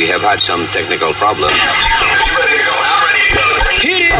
[0.00, 1.52] We have had some technical problems.
[3.84, 4.14] Hit it!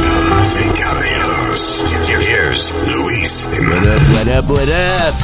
[0.00, 5.14] Damas y caballeros, here's Luis What up, what up, what up?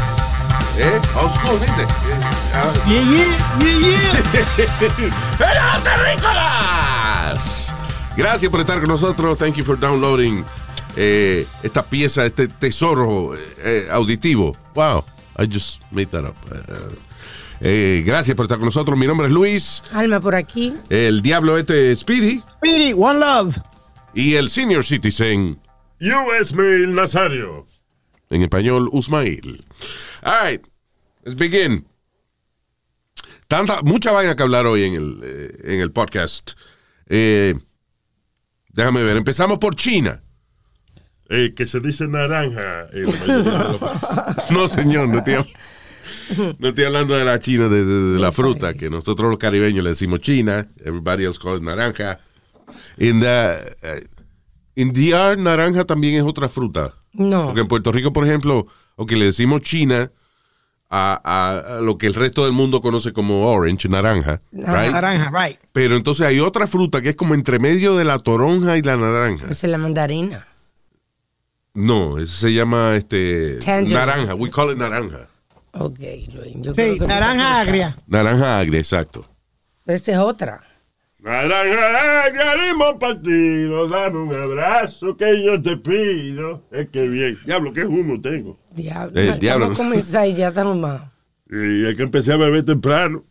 [0.78, 1.00] ¿Eh?
[1.14, 2.11] Old school, ¿viste?
[2.52, 3.24] Yeah, yeah,
[3.60, 5.08] yeah, yeah.
[5.38, 7.72] ¡Hello, terrícolas!
[8.14, 9.38] Gracias por estar con nosotros.
[9.38, 10.44] Thank you for downloading
[10.96, 14.54] eh, esta pieza, este tesoro eh, auditivo.
[14.74, 15.02] Wow,
[15.38, 16.36] I just made that up.
[16.52, 16.94] Eh,
[17.62, 18.98] eh, gracias por estar con nosotros.
[18.98, 19.82] Mi nombre es Luis.
[19.92, 20.74] Alma por aquí.
[20.90, 22.42] El diablo este es Speedy.
[22.58, 23.56] Speedy, one love.
[24.14, 25.58] Y el senior citizen,
[26.00, 27.66] US Mail Nazario.
[28.28, 29.64] en español, Usmail.
[30.22, 30.62] All right,
[31.24, 31.86] let's begin.
[33.52, 36.52] Tanta, mucha vaina que hablar hoy en el, eh, en el podcast.
[37.06, 37.54] Eh,
[38.70, 40.22] déjame ver, empezamos por China.
[41.28, 42.88] Eh, que se dice naranja.
[44.48, 45.34] No, señor, no estoy,
[46.58, 49.84] no estoy hablando de la China, de, de- de la fruta, que nosotros los caribeños
[49.84, 52.20] le decimos China, everybody else calls it naranja.
[52.96, 53.76] In, the,
[55.36, 56.94] naranja también es otra fruta.
[57.12, 57.48] No.
[57.48, 58.66] Porque en Puerto Rico, por ejemplo,
[58.96, 60.10] o que le decimos China
[60.94, 64.92] a, a- lo que el resto del mundo conoce como orange, naranja, right?
[64.92, 65.58] Naranja, right.
[65.72, 68.96] Pero entonces hay otra fruta que es como entre medio de la toronja y la
[68.98, 69.46] naranja.
[69.48, 70.46] Esa es la mandarina.
[71.74, 73.94] No, eso se llama este Tangerine.
[73.94, 74.34] naranja.
[74.34, 75.28] We call it naranja.
[75.72, 75.98] Ok,
[76.34, 76.56] Luis.
[76.56, 77.96] Yo creo Sí, que naranja agria.
[78.06, 79.24] Naranja agria, exacto.
[79.86, 80.62] Esta es otra.
[81.22, 83.86] Naranja, haremos partido.
[83.86, 86.64] Dame un abrazo que yo te pido.
[86.72, 87.38] Es que bien.
[87.44, 88.58] Diablo, qué humo tengo.
[88.74, 89.20] Diablo.
[89.20, 89.66] El diablo.
[89.66, 91.02] Vamos a comenzar y ya estamos más.
[91.48, 93.24] Y es que empecé a beber temprano.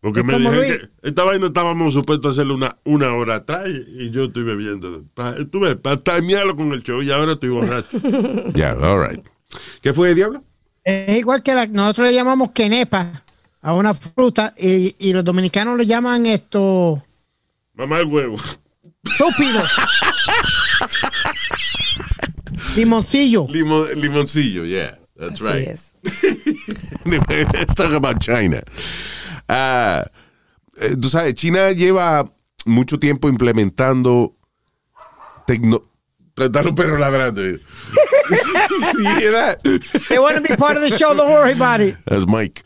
[0.00, 0.78] Porque Es me dije Luis.
[0.78, 4.44] que esta vaina estábamos supuestos a hacerlo una, una hora atrás y, y yo estoy
[4.44, 5.04] bebiendo.
[5.14, 7.98] Pa, tú ves, para timearlo con el show y ahora estoy borracho.
[8.54, 9.26] Ya, all right.
[9.80, 10.44] ¿Qué fue, diablo?
[10.84, 13.24] Es igual que la, nosotros le llamamos quenepa
[13.62, 17.02] a una fruta y, y los dominicanos le llaman esto
[17.74, 18.36] Mamá el huevo.
[19.04, 19.62] estúpido.
[22.76, 23.46] Limoncillo.
[23.48, 24.98] Limo- limoncillo, yeah.
[25.16, 25.68] That's Así right.
[25.68, 25.94] es.
[27.04, 28.62] Anyway, Let's talk about China.
[29.48, 30.04] Ah,
[30.78, 32.28] eh, tú sabes, China lleva
[32.66, 34.34] mucho tiempo implementando
[35.46, 35.82] tecno...
[36.36, 37.42] Está un perro ladrando.
[37.42, 37.58] You
[39.18, 39.60] hear that?
[40.08, 41.96] They want to be part of the show, don't worry about it.
[42.04, 42.62] That's Mike.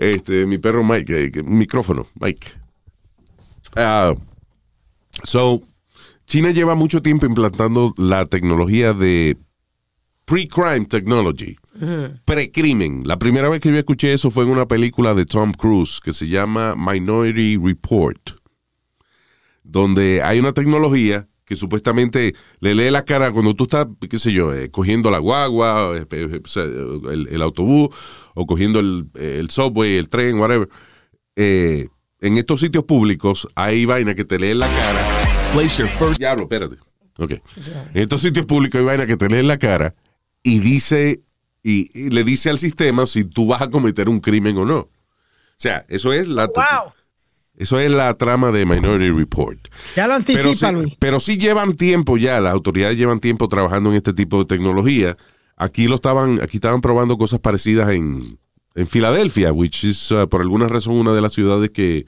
[0.00, 2.48] Este, mi perro Mike, eh, micrófono, Mike.
[3.76, 4.14] Ah,
[5.24, 5.60] so,
[6.26, 9.36] China lleva mucho tiempo implantando la tecnología de
[10.24, 11.58] pre-crime technology,
[12.24, 13.06] pre-crimen.
[13.06, 16.14] La primera vez que yo escuché eso fue en una película de Tom Cruise que
[16.14, 18.30] se llama Minority Report,
[19.64, 24.32] donde hay una tecnología que supuestamente le lee la cara cuando tú estás, qué sé
[24.32, 26.40] yo, eh, cogiendo la guagua, eh,
[27.10, 27.90] el, el autobús,
[28.40, 30.68] o cogiendo el, el subway, el tren, whatever.
[31.36, 31.88] Eh,
[32.20, 35.00] en estos sitios públicos hay vaina que te leen la cara.
[35.52, 36.76] Place your first Diablo, espérate.
[37.18, 37.32] Ok.
[37.94, 39.94] En estos sitios públicos hay vaina que te leen la cara
[40.42, 41.20] y dice,
[41.62, 44.78] y, y le dice al sistema si tú vas a cometer un crimen o no.
[44.78, 44.88] O
[45.56, 46.92] sea, eso es la, Wow.
[47.56, 49.58] eso es la trama de Minority Report.
[49.96, 50.96] Ya lo Pero anticipa, sí, Luis.
[50.98, 55.16] pero sí llevan tiempo ya, las autoridades llevan tiempo trabajando en este tipo de tecnología.
[55.62, 58.38] Aquí lo estaban, aquí estaban probando cosas parecidas en,
[58.74, 62.06] en Filadelfia, which is uh, por alguna razón una de las ciudades que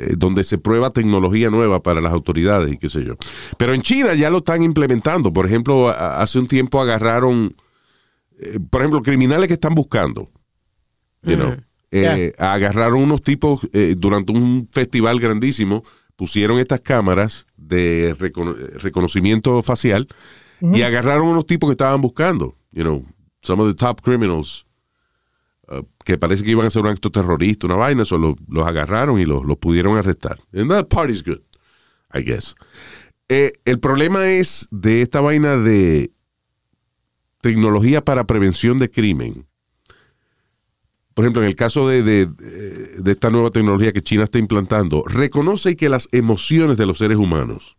[0.00, 3.14] eh, donde se prueba tecnología nueva para las autoridades y qué sé yo.
[3.58, 5.32] Pero en China ya lo están implementando.
[5.32, 7.54] Por ejemplo, a- hace un tiempo agarraron,
[8.40, 10.30] eh, por ejemplo, criminales que están buscando.
[11.22, 11.56] You know,
[11.90, 13.60] eh, agarraron unos tipos
[13.96, 15.84] durante un festival grandísimo,
[16.16, 20.08] pusieron estas cámaras de recono- reconocimiento facial
[20.60, 23.04] y agarraron unos tipos que estaban buscando, you know,
[23.42, 24.66] some of the top criminals,
[25.68, 29.20] uh, que parece que iban a hacer un acto terrorista, una vaina, lo- los agarraron
[29.20, 30.38] y los, los pudieron arrestar.
[30.52, 31.40] And that part is good,
[32.12, 32.54] I guess.
[33.28, 36.10] Eh, el problema es de esta vaina de
[37.40, 39.46] tecnología para prevención de crimen.
[41.14, 45.76] Por ejemplo, en el caso de- de esta nueva tecnología que China está implantando, reconoce
[45.76, 47.76] que las emociones de los seres humanos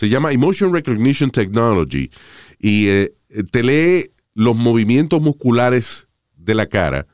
[0.00, 2.10] se llama Emotion Recognition Technology
[2.58, 3.12] y eh,
[3.50, 7.06] te lee los movimientos musculares de la cara,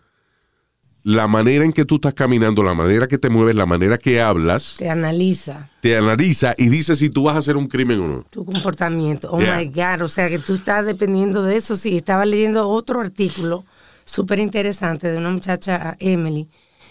[1.03, 4.21] la manera en que tú estás caminando, la manera que te mueves, la manera que
[4.21, 8.07] hablas, Te analiza te analiza y dice si tú vas a hacer un crimen o
[8.09, 8.25] no.
[8.31, 9.31] tu comportamiento.
[9.33, 9.59] Oh Yeah.
[9.59, 10.03] my God.
[10.03, 11.77] O sea que tú estás dependiendo de eso.
[11.77, 13.65] Sí, estaba leyendo otro artículo
[14.05, 16.49] súper interesante de una muchacha, Emily,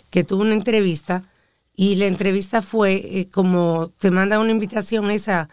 [0.09, 1.23] que tuvo una entrevista
[1.77, 5.47] Y la entrevista fue eh, como te manda una invitación esa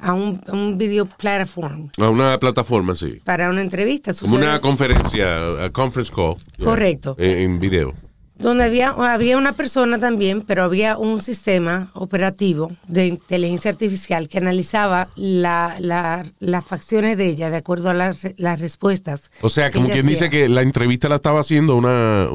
[0.00, 3.20] a un, a un video platform A una plataforma, sí.
[3.24, 4.12] para una entrevista.
[4.14, 6.36] Como Sucede- una conferencia, a conference call.
[6.62, 7.16] Correcto.
[7.18, 7.94] En, en video.
[8.38, 14.38] Donde había, había una persona también, pero había un sistema operativo de inteligencia artificial que
[14.38, 19.30] analizaba la, la- las facciones de ella de acuerdo a las, las respuestas.
[19.40, 22.28] O sea, como quien dice que la entrevista la estaba haciendo una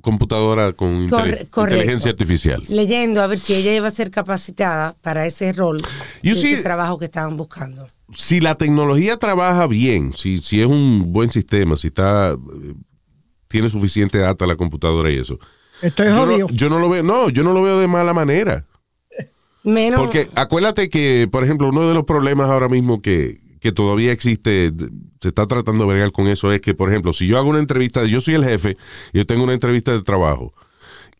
[0.00, 2.62] computadora con Corre- inteligencia artificial.
[2.68, 5.80] Leyendo a ver si ella iba a ser capacitada para ese rol,
[6.22, 7.88] see- ese trabajo que estaban buscando.
[8.14, 12.74] Si la tecnología trabaja bien, si, si es un buen sistema, si está eh,
[13.48, 15.38] tiene suficiente data la computadora y eso.
[15.82, 16.48] Estoy Yo jodido.
[16.48, 18.66] no, yo no lo veo, no, yo no lo veo de mala manera.
[19.64, 24.12] Menos, Porque acuérdate que, por ejemplo, uno de los problemas ahora mismo que, que todavía
[24.12, 24.72] existe,
[25.20, 27.58] se está tratando de bregar con eso, es que, por ejemplo, si yo hago una
[27.58, 28.76] entrevista, yo soy el jefe,
[29.12, 30.54] yo tengo una entrevista de trabajo,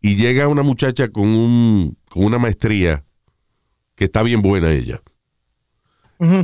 [0.01, 3.03] y llega una muchacha con, un, con una maestría,
[3.95, 5.01] que está bien buena ella,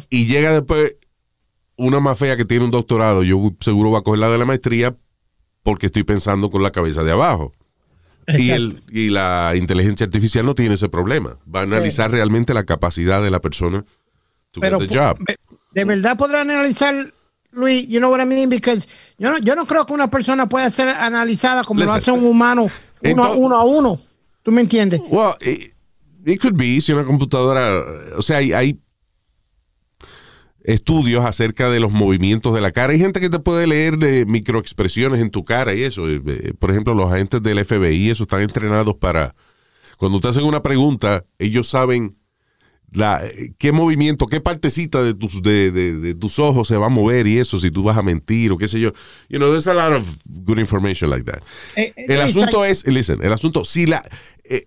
[0.10, 0.98] y llega después
[1.78, 4.46] una más fea que tiene un doctorado, yo seguro voy a coger la de la
[4.46, 4.96] maestría
[5.66, 7.52] porque estoy pensando con la cabeza de abajo.
[8.28, 11.38] Y, el, y la inteligencia artificial no tiene ese problema.
[11.54, 13.84] Va a analizar realmente la capacidad de la persona
[14.52, 15.18] to Pero get the job.
[15.74, 16.94] de, verdad podrán analizar,
[17.52, 18.48] Luis, you know what I mean?
[18.50, 22.12] Because yo no, yo no creo que una persona pueda ser analizada como lo hace
[22.12, 24.02] un humano, uno, a- Entonces- uno a uno.
[24.44, 25.02] ¿Tú me entiendes?
[25.10, 25.74] Well, it,
[26.26, 27.84] it could be, si una computadora,
[28.18, 28.80] o sea, hay, hay
[30.68, 32.94] estudios acerca de los movimientos de la cara.
[32.94, 36.10] Hay gente que te puede leer de microexpresiones en tu cara y eso.
[36.10, 39.36] Eh, eh, Por ejemplo, los agentes del FBI, eso están entrenados para,
[39.98, 42.18] cuando te hacen una pregunta, ellos saben
[42.92, 43.22] la,
[43.58, 47.28] qué movimiento, qué partecita de tus, de, de- de tus ojos se va a mover
[47.28, 48.92] y eso, si tú vas a mentir o qué sé yo.
[49.28, 51.42] You know, there's a lot of good information like that.
[51.76, 54.02] Eh, eh, El asunto es, listen, el asunto, si la,
[54.46, 54.66] eh,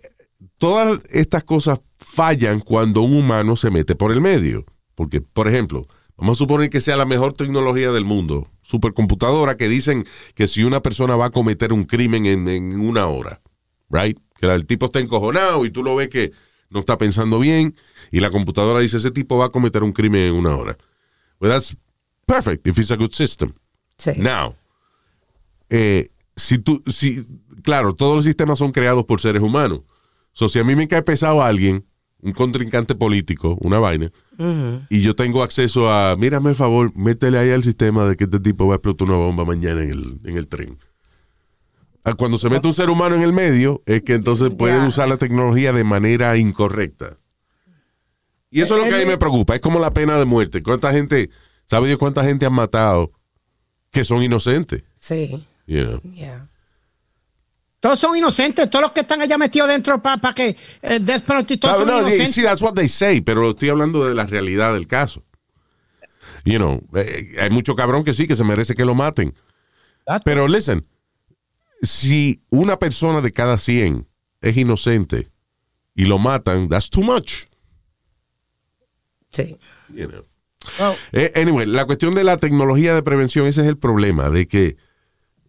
[0.58, 4.64] todas estas cosas fallan cuando un humano se mete por el medio.
[4.98, 5.86] Porque, por ejemplo,
[6.16, 10.04] vamos a suponer que sea la mejor tecnología del mundo, supercomputadora, que dicen
[10.34, 13.40] que si una persona va a cometer un crimen en, en una hora,
[13.90, 14.18] right?
[14.40, 16.32] Que el tipo está encojonado y tú lo ves que
[16.68, 17.76] no está pensando bien
[18.10, 20.76] y la computadora dice, ese tipo va a cometer un crimen en una hora.
[21.40, 21.76] Well, that's
[22.26, 23.52] perfect if it's a good system.
[23.98, 24.14] Sí.
[24.16, 24.56] Now,
[25.70, 27.24] eh, si tú, si,
[27.62, 29.82] claro, todos los sistemas son creados por seres humanos.
[30.32, 31.86] So, si a mí me cae pesado alguien,
[32.20, 34.10] un contrincante político, una vaina,
[34.88, 38.38] y yo tengo acceso a, mírame el favor, métele ahí al sistema de que este
[38.40, 40.78] tipo va a explotar una bomba mañana en el, en el tren.
[42.04, 45.08] Ah, Cuando se mete un ser humano en el medio, es que entonces pueden usar
[45.08, 47.16] la tecnología de manera incorrecta.
[48.50, 49.54] Y eso es lo que a mí me preocupa.
[49.56, 50.62] Es como la pena de muerte.
[50.62, 51.28] ¿Cuánta gente,
[51.66, 53.12] sabe Dios cuánta gente han matado
[53.90, 54.84] que son inocentes?
[55.00, 56.00] Sí, You know?
[56.14, 56.48] yeah.
[57.80, 61.58] Todos son inocentes, todos los que están allá metidos dentro para que eh, Death Penalty,
[61.58, 62.34] todos No, son no, inocentes.
[62.34, 65.22] sí, that's what they say, pero estoy hablando de la realidad del caso.
[66.44, 69.32] You know, eh, hay mucho cabrón que sí, que se merece que lo maten.
[70.06, 70.86] That's- Pero listen,
[71.82, 74.08] si una persona de cada 100
[74.40, 75.28] es inocente
[75.94, 77.44] y lo matan, that's too much.
[79.30, 79.56] Sí.
[79.94, 80.24] You know.
[80.78, 84.48] Well, Eh, anyway, la cuestión de la tecnología de prevención, ese es el problema, de
[84.48, 84.76] que, eh,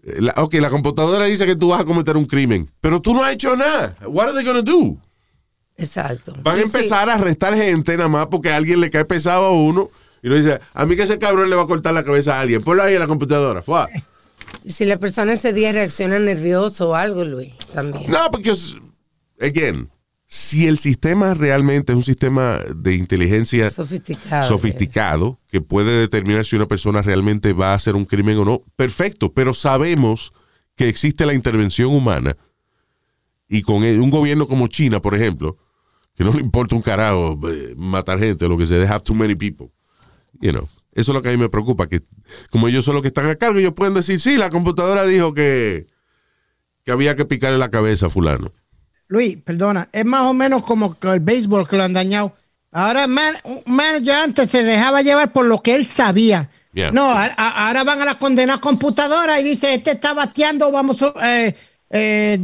[0.03, 3.23] la, ok, la computadora dice que tú vas a cometer un crimen, pero tú no
[3.23, 3.95] has hecho nada.
[4.05, 4.97] What are they gonna do?
[5.77, 6.33] Exacto.
[6.43, 9.45] Van a sí, empezar a arrestar gente nada más porque a alguien le cae pesado
[9.45, 9.89] a uno
[10.21, 12.41] y lo dice, a mí que ese cabrón le va a cortar la cabeza a
[12.41, 12.61] alguien.
[12.61, 13.61] Ponlo ahí en la computadora.
[13.61, 13.87] Fua.
[14.63, 18.11] y si la persona ese día reacciona nervioso o algo, Luis, también.
[18.11, 18.53] No, porque,
[19.39, 19.89] again,
[20.31, 24.47] si el sistema realmente es un sistema de inteligencia Sofisticado.
[24.47, 28.61] sofisticado que puede determinar si una persona realmente va a hacer un crimen o no,
[28.75, 30.31] perfecto, pero sabemos
[30.75, 32.37] que existe la intervención humana
[33.47, 35.57] y con un gobierno como China, por ejemplo,
[36.13, 39.15] que no le importa un carajo eh, matar gente, lo que sea, they have too
[39.15, 39.71] many people.
[40.39, 42.03] You know, eso es lo que a mí me preocupa, que
[42.51, 45.33] como ellos son los que están a cargo, ellos pueden decir, sí, la computadora dijo
[45.33, 45.87] que,
[46.85, 48.51] que había que picarle la cabeza a fulano.
[49.09, 52.33] Luis, perdona, es más o menos como el béisbol que lo han dañado.
[52.71, 56.49] Ahora man- un manager antes se dejaba llevar por lo que él sabía.
[56.73, 56.91] Yeah.
[56.91, 61.01] No, a- a- ahora van a la condena computadora y dice, este está bateando, vamos,
[61.01, 61.55] a- eh,
[61.89, 62.37] eh,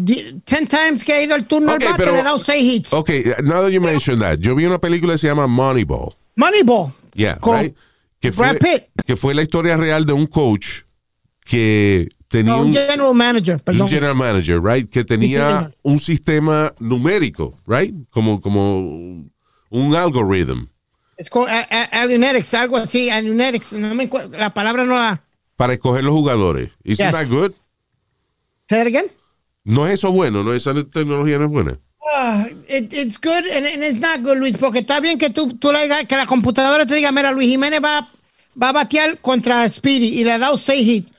[0.43, 2.93] ten times que ha ido el turno Ok, al bate, le ha dado seis hits.
[2.93, 3.11] Ok,
[3.43, 6.15] now that you mention that, yo vi una película que se llama Moneyball.
[6.35, 6.91] Moneyball.
[7.13, 7.75] Yeah, Con right?
[8.19, 8.83] Que Brad fue, Pitt.
[9.05, 10.81] que fue la historia real de un coach
[11.45, 13.89] que tenía No, un, un general manager, un perdón.
[13.89, 14.89] general manager, right?
[14.89, 15.73] Que tenía señor.
[15.83, 17.93] un sistema numérico, right?
[18.09, 18.79] Como, como
[19.69, 20.67] un algoritmo
[21.17, 21.29] Es
[21.91, 25.21] Alunetics, algo así, Alunetics, no me la palabra no la...
[25.55, 26.71] para escoger los jugadores.
[26.83, 27.11] Isn't Yes.
[27.11, 27.51] that good?
[28.69, 29.05] ¿Say it again?
[29.63, 31.79] No es eso bueno, no esa tecnología no es buena.
[32.17, 35.55] Ay, it- it's good and, and it's not good, Luis, porque está bien que tú,
[35.57, 38.09] tú le digas, que la computadora te diga, mira, Luis Jiménez va,
[38.61, 41.11] va a batear contra Speedy y le ha dado 6 hits.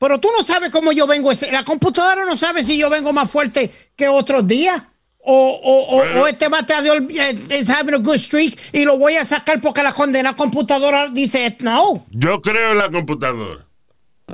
[0.00, 1.30] Pero tú no sabes cómo yo vengo.
[1.30, 4.82] ese- La computadora no sabe si yo vengo más fuerte que otros días.
[5.22, 8.96] O, o, o, Pero- o este bateador eh, is having a good streak y lo
[8.96, 12.06] voy a sacar porque la condena computadora dice no.
[12.10, 13.66] Yo creo en la computadora.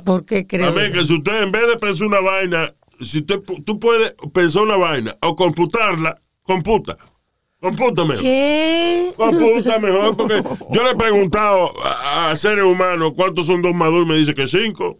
[0.05, 0.69] ¿Por qué creo?
[0.69, 4.15] A mí que si usted en vez de pensar una vaina, si usted, tú puedes
[4.33, 6.97] pensar una vaina o computarla, computa.
[7.59, 8.21] Computa mejor.
[8.23, 9.11] ¿Qué?
[9.17, 13.89] Computa mejor porque yo le he preguntado a, a seres humanos cuántos son dos más
[13.91, 14.99] dos y me dice que cinco.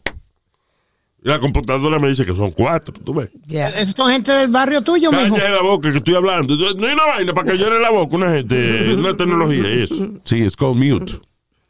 [1.22, 2.94] La computadora me dice que son cuatro.
[3.04, 3.30] ¿Tú ves?
[3.48, 3.68] Ya.
[3.70, 5.36] Esos son gente del barrio tuyo, mijo.
[5.36, 6.56] Calla la boca que estoy hablando.
[6.56, 10.10] No hay una vaina para que llene la boca una gente, una tecnología eso.
[10.24, 11.20] Sí, es called mute.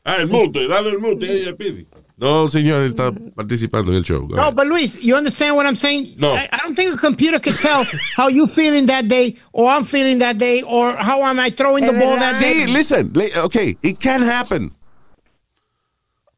[0.04, 1.86] Ah, el mute, dale el mute ahí al pidi.
[2.18, 4.28] No, señor, él está participando en el show.
[4.28, 6.16] No, but Luis, you understand what I'm saying?
[6.18, 6.34] No.
[6.34, 7.86] I, I don't think a computer can tell
[8.16, 11.86] how you feeling that day, or I'm feeling that day, or how am I throwing
[11.86, 12.66] the Es ball that day.
[12.66, 14.72] Sí, listen, li- okay, it can happen.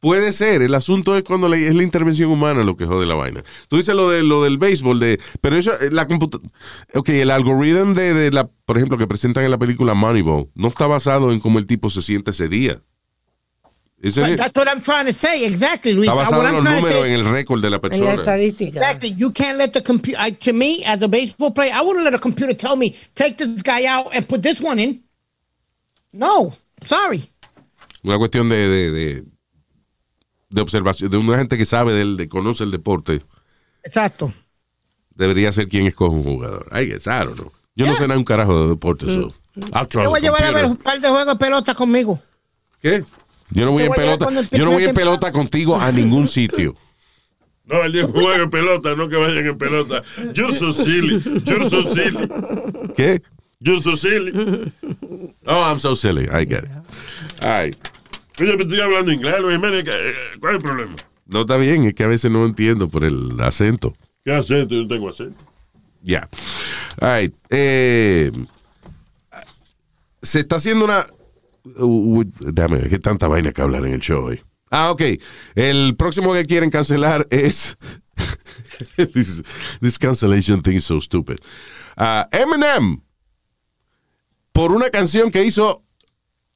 [0.02, 3.16] Puede ser, el asunto es cuando la- es la intervención humana lo que jode la
[3.16, 3.44] vaina.
[3.68, 6.38] Tú dices lo de lo del béisbol, de, pero eso, eh, la computa
[6.94, 10.70] ok, el algoritmo de, de la, por ejemplo, que presentan en la película Moneyball, no
[10.70, 12.82] está basado en cómo el tipo se siente ese día.
[14.02, 15.44] But that's what I'm trying to say.
[15.44, 16.08] Exactly, Luis.
[16.08, 18.14] está basado en los números, en el récord de la En la persona.
[18.14, 18.80] estadística.
[18.80, 19.14] Exactly.
[19.18, 20.18] You can't let the computer.
[20.32, 23.62] To me, as a baseball player, I wouldn't let a computer tell me take this
[23.62, 25.04] guy out and put this one in.
[26.14, 26.54] No,
[26.86, 27.24] sorry.
[28.02, 29.24] Una cuestión de, de, de,
[30.50, 33.22] de observación, de una gente que sabe del, de conoce el deporte,
[33.84, 34.34] Exacto.
[35.16, 36.68] debería ser quien escoge un jugador.
[36.72, 37.52] I don't know.
[37.76, 40.52] Yo no sé nada un carajo de deporte, so trust Te voy a llevar a
[40.52, 42.20] ver un par de juegos de pelota conmigo.
[42.82, 43.04] ¿Qué?
[43.52, 44.28] Yo no voy en voy pelota.
[44.52, 46.76] Yo no voy en pelota contigo a ningún sitio.
[47.70, 50.02] No, el día que jueguen pelota, no que vayan en pelota.
[50.34, 51.22] You're so silly.
[51.46, 52.28] You're so silly.
[52.96, 53.22] ¿Qué?
[53.60, 54.32] You're so silly.
[55.46, 56.28] Oh, I'm so silly.
[56.32, 56.72] I get it.
[57.44, 57.78] All right.
[58.40, 59.36] Me estoy hablando inglés.
[59.84, 60.96] ¿qué- ¿Cuál es el problema?
[61.26, 63.96] No está bien, es que a veces no entiendo por el acento.
[64.24, 64.76] ¿Qué acento?
[64.76, 65.44] Yo no tengo acento.
[66.02, 66.30] Ya.
[67.02, 67.34] All right.
[67.50, 68.32] Eh,
[70.22, 71.08] se está haciendo una.
[71.78, 74.42] Uh, uh, déjame ver, qué tanta vaina que hablar en el show hoy.
[74.72, 75.02] Ah, ok.
[75.56, 77.78] El próximo que quieren cancelar es.
[79.14, 79.44] this,
[79.82, 81.38] this cancellation thing is so stupid.
[81.98, 83.02] Ah, Eminem.
[84.52, 85.84] Por una canción que hizo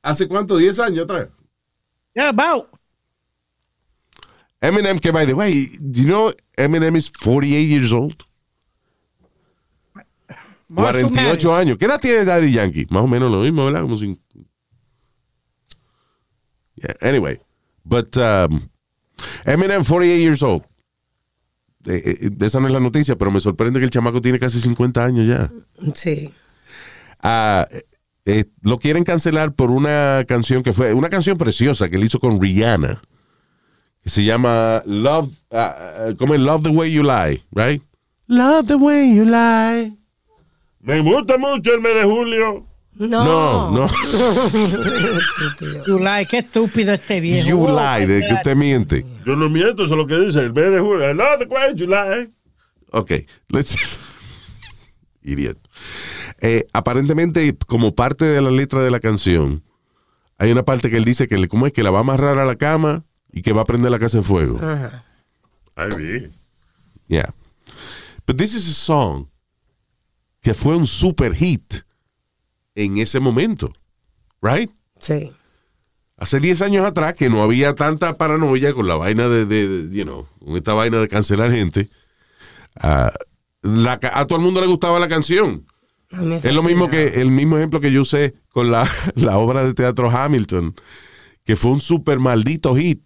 [0.02, 1.28] hace cuánto, 10 años atrás.
[2.16, 2.70] Yeah, about.
[4.62, 8.26] Eminem, que by the way, do you know Eminem is 48 years old?
[10.70, 11.46] Marshall 48 Mathers.
[11.46, 11.78] años.
[11.78, 12.88] ¿Qué edad tiene Daddy Yankee?
[12.90, 13.82] Más o menos lo mismo, ¿verdad?
[13.82, 14.18] Como sin...
[16.76, 17.40] Yeah, anyway,
[17.86, 18.70] but um,
[19.46, 20.64] Eminem, 48 years old.
[21.86, 24.60] Eh, eh, esa no es la noticia, pero me sorprende que el chamaco tiene casi
[24.60, 25.52] 50 años ya.
[25.94, 26.34] Sí.
[27.22, 27.68] Ah,
[28.26, 32.20] eh, lo quieren cancelar por una canción que fue, una canción preciosa que él hizo
[32.20, 33.02] con Rihanna.
[34.02, 36.40] Que se llama Love, ah, ah, ¿cómo es?
[36.42, 37.82] Love the Way You Lie, right?
[38.28, 39.98] Love the Way You Lie.
[40.82, 42.66] Me gusta mucho el mes de julio.
[42.96, 43.72] No, No.
[43.72, 43.88] no.
[45.88, 47.50] You lie, qué estúpido este viejo.
[47.50, 49.06] You lie, de que usted miente.
[49.26, 51.10] Yo no miento, eso es lo que dice el mes de julio.
[51.10, 52.30] I love the way you lie.
[52.92, 53.12] Ok,
[53.50, 54.00] let's.
[55.24, 55.58] Idiot.
[56.46, 59.64] Eh, aparentemente, como parte de la letra de la canción,
[60.38, 61.72] hay una parte que él dice que, le- ¿cómo es?
[61.74, 64.18] Que la va a amarrar a la cama y que va a prender la casa
[64.18, 64.58] en fuego.
[64.62, 65.06] Ajá.
[65.76, 66.32] Ay, bien.
[67.08, 67.34] Yeah.
[68.28, 69.28] But this is a song
[70.42, 71.76] que fue un super hit
[72.76, 73.72] en ese momento.
[74.42, 74.70] Right?
[75.00, 75.32] Sí.
[76.18, 79.98] Hace 10 años atrás que no había tanta paranoia con la vaina de, de- de,
[79.98, 81.90] you know, con esta vaina de cancelar gente.
[83.62, 85.66] la ca- a todo el mundo le gustaba la canción.
[86.44, 89.74] Es lo mismo que el mismo ejemplo que yo usé con la, la obra de
[89.74, 90.76] teatro Hamilton,
[91.44, 93.02] que fue un super maldito hit.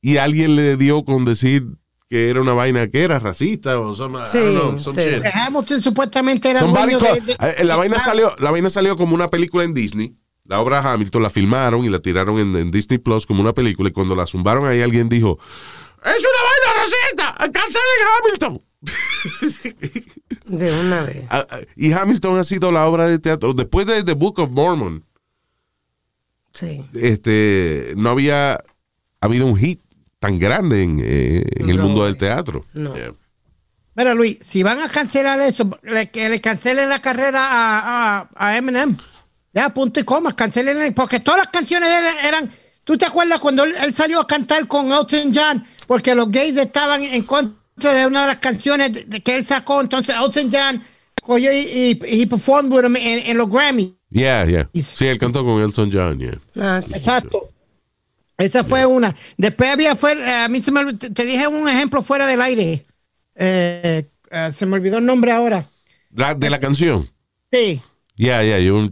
[0.00, 1.66] Y alguien le dio con decir
[2.08, 5.08] que era una vaina que era racista o some, I Sí, don't know, some sí.
[5.10, 5.22] shit.
[5.22, 8.70] Que Hamilton supuestamente era Somebody dueño de, call- de- eh, la vaina salió, la vaina
[8.70, 10.14] salió como una película en Disney.
[10.44, 13.90] La obra Hamilton la filmaron y la tiraron en, en Disney Plus como una película.
[13.90, 15.38] Y cuando la zumbaron ahí alguien dijo:
[16.02, 17.34] ¡Es una vaina racista!
[17.52, 18.62] ¡Cancelen Hamilton!
[20.48, 21.24] De una vez.
[21.30, 23.52] Ah, ah, y Hamilton ha sido la obra de teatro.
[23.54, 25.04] Después de The Book of Mormon,
[26.54, 26.84] Sí.
[26.94, 28.58] este, no había
[29.20, 29.80] habido un hit
[30.18, 32.64] tan grande en, eh, en el No, mundo del teatro.
[32.72, 32.94] No.
[32.96, 33.12] Yeah.
[33.94, 38.28] Mira, Luis, si van a cancelar eso, le- que le cancelen la carrera a, a,
[38.34, 38.96] a Eminem.
[39.52, 42.50] Ya, punto y coma, cancelen, porque todas las canciones de él eran.
[42.84, 45.64] ¿Tú te acuerdas cuando él, él salió a cantar con Elton John?
[45.86, 49.44] Porque los gays estaban en contra de una de las canciones de- de que él
[49.44, 49.80] sacó.
[49.80, 50.82] Entonces, Elton John
[51.22, 51.58] cogió y,
[52.02, 53.96] y, y performed with him en, en los Grammy.
[54.10, 54.68] Yeah, yeah.
[54.72, 56.38] Y- Sí, él cantó con Elton John, yeah.
[56.56, 56.94] Ah, sí.
[56.96, 57.50] Exacto.
[58.36, 59.14] Esa fue una.
[59.36, 62.84] Después había, fue, eh, a mí se me, te dije un ejemplo fuera del aire.
[63.34, 65.66] Eh, eh, se me olvidó el nombre ahora.
[66.14, 67.08] La, de la canción.
[67.52, 67.80] Sí,
[68.16, 68.90] Yeah, yeah, you were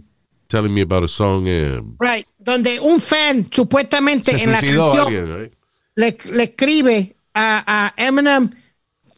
[0.48, 1.44] telling me about a song.
[1.48, 2.26] eh, right.
[2.38, 5.52] Donde un fan supuestamente se en la canción alguien, right?
[5.96, 8.50] le, le escribe a, a Eminem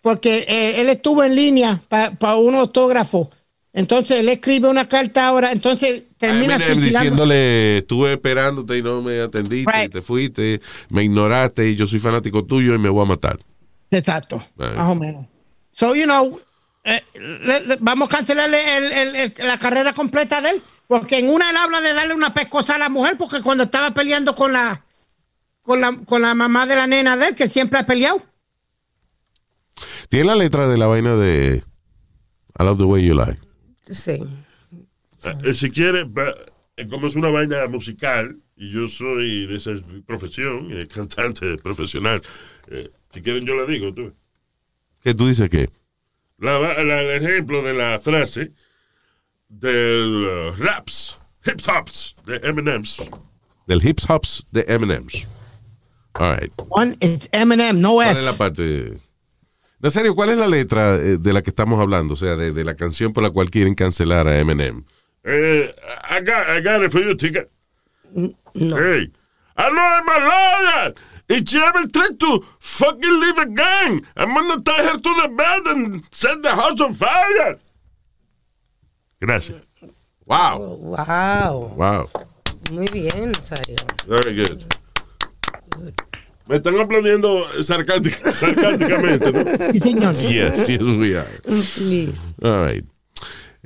[0.09, 3.31] porque eh, él estuvo en línea para un autógrafo.
[3.75, 5.53] Entonces él escribe una carta ahora.
[5.53, 9.93] Entonces termina Eminem diciéndole, estuve esperándote y no me atendiste, y Right.
[9.93, 13.38] te fuiste, me ignoraste y yo soy fanático tuyo y me voy a matar.
[13.91, 14.77] Exacto, Right.
[14.77, 15.27] más o menos.
[15.73, 16.41] So, you know,
[16.85, 21.19] eh, le- le- vamos a cancelarle el- el- el- la carrera completa de él, porque
[21.19, 24.35] en una él habla de darle una pescosa a la mujer, porque cuando estaba peleando
[24.35, 24.83] con la,
[25.61, 28.23] con la, con la mamá de la nena de él, que siempre ha peleado.
[30.09, 31.62] Tiene la letra de la vaina de
[32.59, 33.38] I love the way you lie.
[33.91, 34.23] Sí.
[35.45, 36.07] Eh, si quiere,
[36.77, 39.73] eh, como es una vaina musical y yo soy de esa
[40.07, 42.21] profesión, eh, cantante profesional,
[42.71, 43.93] eh, si quieren yo la digo.
[43.93, 44.12] Tú.
[45.03, 45.71] ¿Qué tú dices que?
[46.38, 48.53] La, va- la- el ejemplo de la frase
[49.49, 53.03] del uh, raps, hip hops de Eminem's.
[53.67, 55.27] Del hip hops de Eminem's.
[56.15, 56.53] All right.
[56.69, 58.19] One, it's Eminem, no ¿Cuál S.
[58.21, 58.99] es la parte?
[59.80, 62.14] En serio, ¿cuál es la letra eh, de la que estamos hablando?
[62.14, 64.85] O sea, de, de la canción por la cual quieren cancelar a Eminem.
[65.25, 65.75] Eh,
[66.11, 67.50] I, got, I got it for you, ticket.
[68.12, 68.76] No.
[68.76, 69.12] Hey,
[69.56, 70.94] I know I'm a liar.
[71.28, 75.66] If she ever tried to fucking leave again, I'm gonna tie her to the bed
[75.66, 77.58] and set the house on fire.
[79.20, 79.61] Gracias.
[80.25, 80.78] Wow.
[80.80, 81.75] Wow.
[81.76, 82.11] Wow.
[82.73, 83.76] Muy bien, Nazario.
[84.06, 84.64] Very good.
[86.49, 89.73] Me están aplaudiendo sarcástica- sarcásticamente, ¿no?
[89.73, 90.14] Sí, señor.
[90.14, 91.28] Yes, yes, we are.
[91.76, 92.21] Please.
[92.43, 92.85] All right.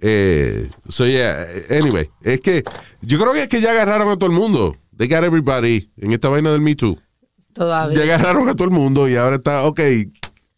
[0.05, 2.65] Eh, so yeah, anyway, es que
[3.03, 4.77] yo creo que es que ya agarraron a todo el mundo.
[4.97, 6.97] They got everybody en esta vaina del Me Too.
[6.97, 8.03] Ya Todavía.
[8.03, 9.81] agarraron a todo el mundo y ahora está, ok,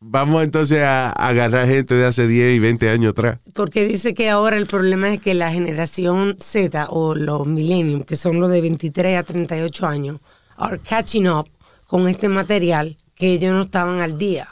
[0.01, 3.39] vamos entonces a, a agarrar gente de hace 10 y 20 años atrás.
[3.53, 8.17] Porque dice que ahora el problema es que la generación Z o los millennium, que
[8.17, 10.21] son los de 23 a 38 años,
[10.57, 11.49] are catching up
[11.95, 14.49] con este material que ellos no estaban al día.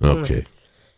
[0.00, 0.26] Ok.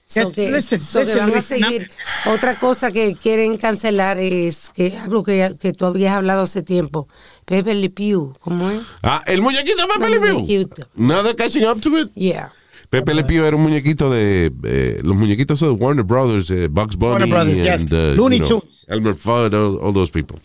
[0.06, 1.90] So Yes, que, listen, so que listen, van a seguir.
[2.26, 7.08] Otra cosa que quieren cancelar es que algo que, que tú habías hablado hace tiempo.
[7.44, 8.82] Pepe Le Pew, ¿cómo es?
[9.02, 10.68] Ah, el muñequito Pepe El Le Pew.
[10.94, 12.12] Nada catching up to it.
[12.14, 12.52] Yeah.
[12.88, 16.96] Pepe Le Pew era un muñequito de eh, los muñequitos de Warner Brothers, eh, Bugs
[16.96, 17.80] Bunny, Warner Brothers, yes.
[17.80, 18.86] and, uh, Looney you know, Tunes.
[18.88, 20.38] Elmer Fudd, all, all those people.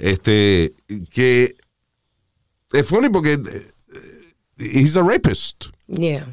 [0.00, 0.72] Este,
[1.12, 1.54] que
[2.72, 3.73] es funny porque eh,
[4.58, 5.66] he's a rapist.
[5.88, 6.26] Yeah.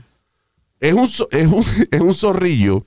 [0.79, 2.85] Es un, es un, es un zorrillo.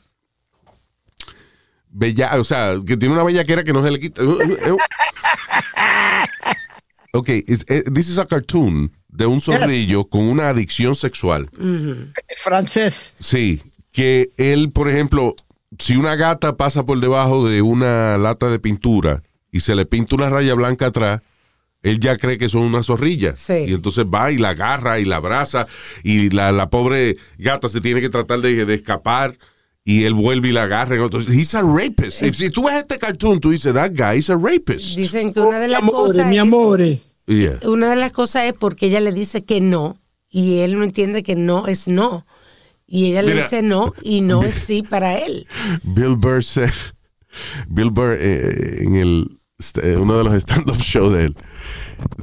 [1.88, 4.22] Bella, o sea, que tiene una bellaquera que no se le quita.
[7.16, 11.48] Ok, it's- this is a cartoon de un zorrillo con una adicción sexual.
[12.36, 13.14] Francés.
[13.20, 15.36] Sí, que él, por ejemplo,
[15.78, 20.16] si una gata pasa por debajo de una lata de pintura y se le pinta
[20.16, 21.20] una raya blanca atrás,
[21.84, 23.36] él ya cree que son una zorrilla.
[23.36, 23.66] Sí.
[23.68, 25.68] Y entonces va y la agarra y la abraza
[26.02, 29.38] y la, la pobre gata se tiene que tratar de, de escapar
[29.84, 30.96] y él vuelve y la agarra.
[30.96, 32.18] Entonces, he's a rapist.
[32.20, 34.96] Si- Si tú ves este cartoon, tú dices, that guy is a rapist.
[34.96, 36.80] Dicen que una de las cosas mi es- amor.
[37.26, 37.58] Yeah.
[37.64, 39.96] una de las cosas es porque ella le dice que no
[40.28, 42.26] y él no entiende que no es no.
[42.86, 43.44] Y ella le Mira.
[43.44, 45.46] dice no y no es sí para él.
[45.82, 46.72] Bill Burr said-
[47.68, 51.36] Bill Burr eh, en el st- uno de los stand-up shows de él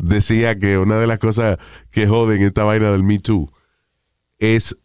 [0.02, 1.58] decía que una de las cosas
[1.92, 3.52] que joden esta vaina del Me Too
[4.40, 4.78] es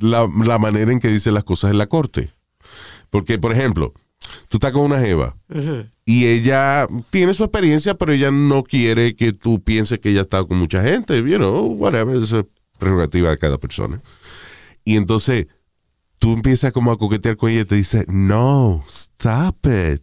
[0.00, 2.30] la, la manera en que dicen las cosas en la corte.
[3.10, 3.94] Porque, por ejemplo,
[4.48, 5.36] tú estás con una jeva
[6.04, 10.44] y ella tiene su experiencia, pero ella no quiere que tú pienses que ella está
[10.44, 12.46] con mucha gente, you know, whatever, eso es
[12.78, 14.02] prerrogativa de cada persona.
[14.84, 15.46] Y entonces
[16.18, 20.02] tú empiezas como a coquetear con ella y te dice, no, stop it.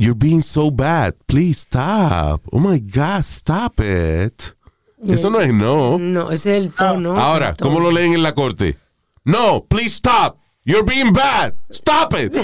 [0.00, 1.14] You're being so bad.
[1.26, 2.42] Please stop.
[2.52, 4.54] Oh my God, stop it.
[5.02, 5.98] Eso no es no.
[5.98, 6.92] No, ese es el ah.
[6.92, 7.18] tono.
[7.18, 7.68] Ahora, el tono.
[7.68, 8.76] ¿cómo lo leen en la corte?
[9.24, 10.38] No, please stop.
[10.64, 11.54] You're being bad.
[11.72, 12.32] Stop it.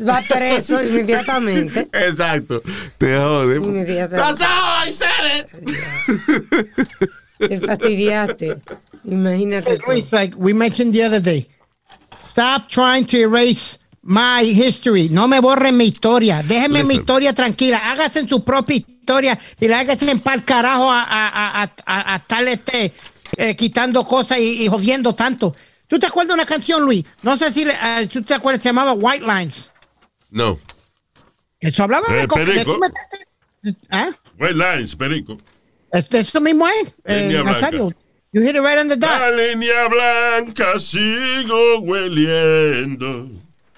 [0.00, 1.90] Va preso inmediatamente.
[1.92, 2.62] Exacto.
[2.96, 3.56] Te jode.
[3.56, 4.16] Inmediatamente.
[4.16, 5.50] That's how I said it.
[7.38, 8.62] Te fastidiaste.
[9.04, 9.76] Imagínate.
[9.76, 9.88] tú.
[9.88, 11.46] Luis, like we mentioned the other day,
[12.30, 15.08] stop trying to erase my history.
[15.10, 16.42] No me borren mi historia.
[16.42, 17.78] Déjenme mi historia tranquila.
[17.90, 22.16] Háganse su propia historia y la háganse en pal carajo a, a, a, a, a
[22.16, 22.92] estar este,
[23.36, 25.54] eh, quitando cosas y, y jodiendo tanto.
[25.86, 27.04] ¿Tú te acuerdas de una canción, Luis?
[27.22, 29.72] No sé si le- eh, tú te acuerdas, se llamaba White Lines.
[30.30, 30.58] No.
[31.58, 32.78] Eso hablaba Eh, de, co- de perico.
[32.78, 33.26] meterte-
[33.90, 34.08] ¿Ah?
[34.38, 35.36] White Lines, perico.
[35.92, 37.42] Este- Eso mismo es, eh.
[37.44, 37.92] Nazario.
[38.32, 39.10] You hit it right on the dot.
[39.10, 43.28] La línea blanca sigo hueliendo.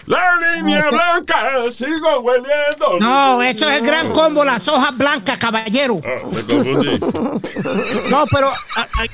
[0.07, 2.99] La línea blanca sigo hueliendo.
[3.01, 6.01] No, eso es el gran combo, las hojas blancas, caballero.
[6.05, 6.99] Ah, me confundí.
[8.11, 8.51] No, pero.
[8.77, 9.05] ah, ah,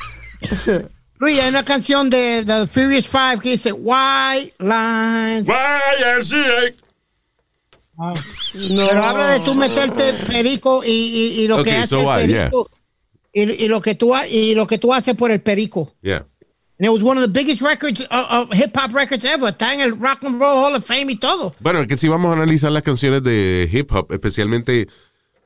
[1.18, 5.46] Luis, hay una canción de The Furious Five que dice White Lines.
[5.46, 6.74] YMCA.
[8.01, 8.14] Ah.
[8.53, 12.53] Pero habla de tú meterte perico y, y, y lo que Okay, hace so el.
[13.33, 15.92] Y, y lo que tú ha- y lo que tú haces por el perico.
[16.01, 16.24] Yeah.
[16.79, 19.49] And it was one of the biggest records of, of hip hop records ever.
[19.49, 21.53] Está en el Rock and Roll Hall of Fame y todo.
[21.59, 24.87] Bueno, es que si vamos a analizar las canciones de hip hop, especialmente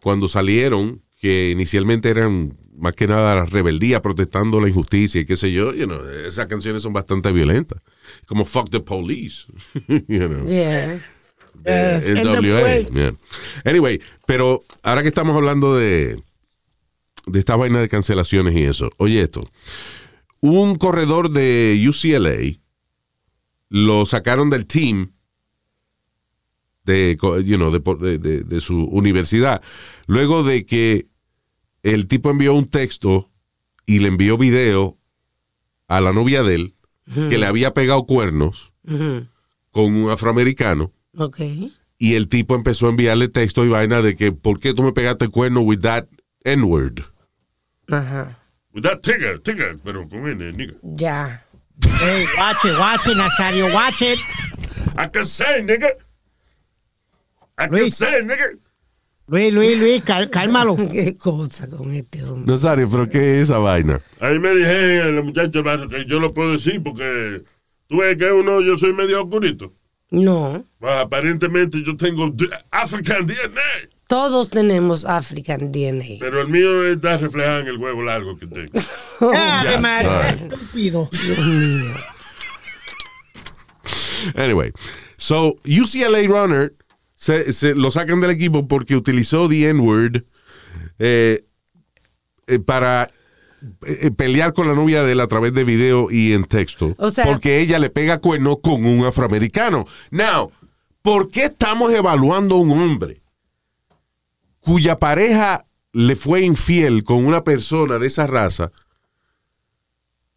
[0.03, 5.37] cuando salieron, que inicialmente eran más que nada la rebeldía, protestando la injusticia y qué
[5.37, 7.81] sé yo, you know, esas canciones son bastante violentas.
[8.27, 9.47] Como Fuck the Police.
[10.09, 10.47] you know.
[10.47, 10.99] Yeah.
[11.65, 13.13] NWA, yeah.
[13.65, 16.23] Anyway, pero ahora que estamos hablando de,
[17.27, 19.43] de esta vaina de cancelaciones y eso, oye esto.
[20.43, 22.59] Un corredor de UCLA
[23.69, 25.13] lo sacaron del team
[26.85, 29.63] de, you know, de, su universidad.
[30.07, 31.07] Luego de que
[31.85, 33.31] el tipo envió un texto
[33.87, 34.99] y le envió video
[35.87, 36.75] a la novia de él
[37.07, 38.73] que le había pegado cuernos
[39.71, 40.93] con un afroamericano
[41.99, 44.93] y el tipo empezó a enviarle texto y vaina de que ¿por qué tú me
[44.93, 46.07] pegaste el cuerno with that
[46.43, 47.01] N-word?
[47.87, 48.42] Ajá.
[48.75, 50.75] With that tigger, tigger, pero con N, nigga.
[50.83, 51.43] Ya.
[52.01, 54.19] Hey, watch it, watch it, Nazario, watch it.
[54.97, 55.91] I can say, nigga.
[57.59, 57.97] I can Luis.
[57.97, 58.59] say, nigga.
[59.29, 60.77] Luis, Luis, Luis, cal- cálmalo.
[60.93, 62.53] Qué cosa con este hombre.
[62.53, 64.01] Nazario, ¿pero qué es esa vaina?
[64.21, 67.43] Ahí me dije el muchacho barrio, que yo lo puedo decir porque
[67.89, 69.73] tú ves que uno, yo soy medio oscurito.
[70.11, 70.65] No.
[70.79, 76.19] Pues, aparentemente yo tengo D- African DNA, Todos tenemos African DNA.
[76.21, 78.71] pero el mío está reflejado en el huevo largo que tengo.
[79.35, 81.09] Ave María, estúpido.
[81.11, 81.95] Dios mío.
[84.37, 84.71] Anyway,
[85.17, 86.75] so UCLA Runner
[87.17, 90.25] se, se lo sacan del equipo porque utilizó the N-word
[90.99, 91.47] eh,
[92.49, 93.09] eh, para
[93.87, 96.95] eh, pelear con la novia de él a través de video y en texto.
[96.99, 99.87] O sea- porque ella le pega cuerno con un afroamericano.
[100.11, 100.53] Now,
[101.01, 103.22] ¿por qué estamos evaluando a un hombre
[104.63, 108.73] cuya pareja le fue infiel con una persona de esa raza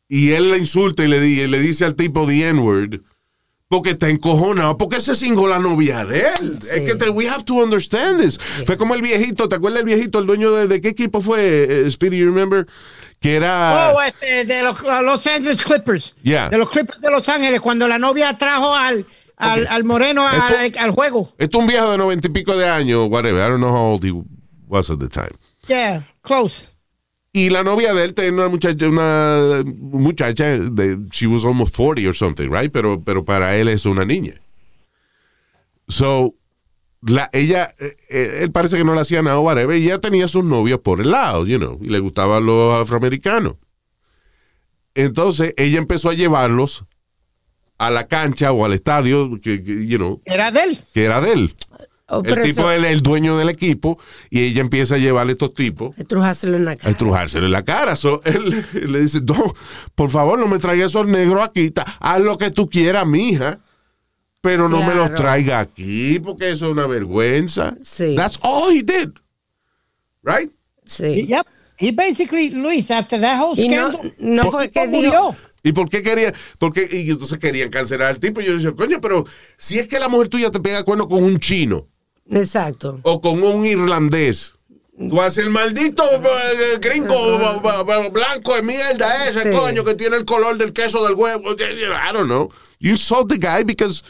[0.08, 3.02] y él le insulta y le, di- le dice al tipo the N-word?
[3.68, 6.60] Porque está encojonado, porque se cingó la novia de él.
[6.72, 8.38] Es que te- we have to understand this.
[8.66, 11.86] Fue como el viejito, ¿te acuerdas el viejito, el dueño de, de qué equipo fue,
[11.88, 12.68] eh, Speedy, you remember?
[13.20, 13.92] Que era...
[13.96, 16.16] Oh, este, de los Los Angeles Clippers.
[16.22, 16.50] Yeah.
[16.50, 19.04] De los Clippers de Los Ángeles, cuando la novia trajo al,
[19.38, 21.30] al, al moreno al, al juego.
[21.38, 23.46] Esto es un viejo de noventa y pico de años, whatever.
[23.46, 24.14] I don't know how old he
[24.68, 25.36] was at the time.
[25.68, 26.76] Yeah, close.
[27.34, 32.08] Y la novia de él tenía una muchacha, una muchacha de, she was almost 40
[32.08, 32.72] or something, right?
[32.72, 34.40] Pero, pero para él es una niña.
[35.90, 36.34] So,
[37.02, 40.30] la, ella, eh, eh, él parece que no le hacía nada, whatever, y ella tenía
[40.30, 43.56] sus novios por el lado, you know, y le gustaban los afroamericanos.
[44.94, 46.86] Entonces, ella empezó a llevarlos
[47.78, 50.80] a la cancha o al estadio, que, que, you know, Era de él.
[50.94, 51.56] que era de él.
[52.08, 53.98] Oh, El tipo eso, es el dueño del equipo
[54.30, 56.92] y ella empieza a llevarle a estos tipos estrujárselo en la a cara.
[56.92, 57.96] estrujárselo en la cara.
[57.96, 59.36] So, él, le dice, no,
[59.96, 61.74] por favor, no me traigas esos negros aquí.
[62.00, 63.60] Haz lo que tú quieras, mija.
[64.42, 67.76] Pero no me los traiga aquí porque eso es una vergüenza.
[67.82, 68.14] Sí.
[68.16, 69.10] That's all he did.
[70.22, 70.52] Right?
[70.84, 71.26] Sí.
[71.26, 71.48] Yep.
[71.80, 75.36] He basically, Luis, after that whole Y no, scandal, no fue que dijo.
[75.66, 76.34] ¿Y por qué querían?
[76.60, 78.40] Porque, y entonces querían cancelar al tipo.
[78.40, 79.26] Y yo le decía, coño, pero
[79.58, 81.88] si es que la mujer tuya te pega cuerno con un chino
[82.32, 83.00] Exacto.
[83.04, 84.54] o con un irlandés.
[84.98, 89.58] Tú haces el maldito eh, gringo b- b- blanco de mierda ese, Sí.
[89.58, 91.52] coño, que tiene el color del queso del huevo.
[91.54, 92.50] I don't know.
[92.80, 94.04] You insult the guy because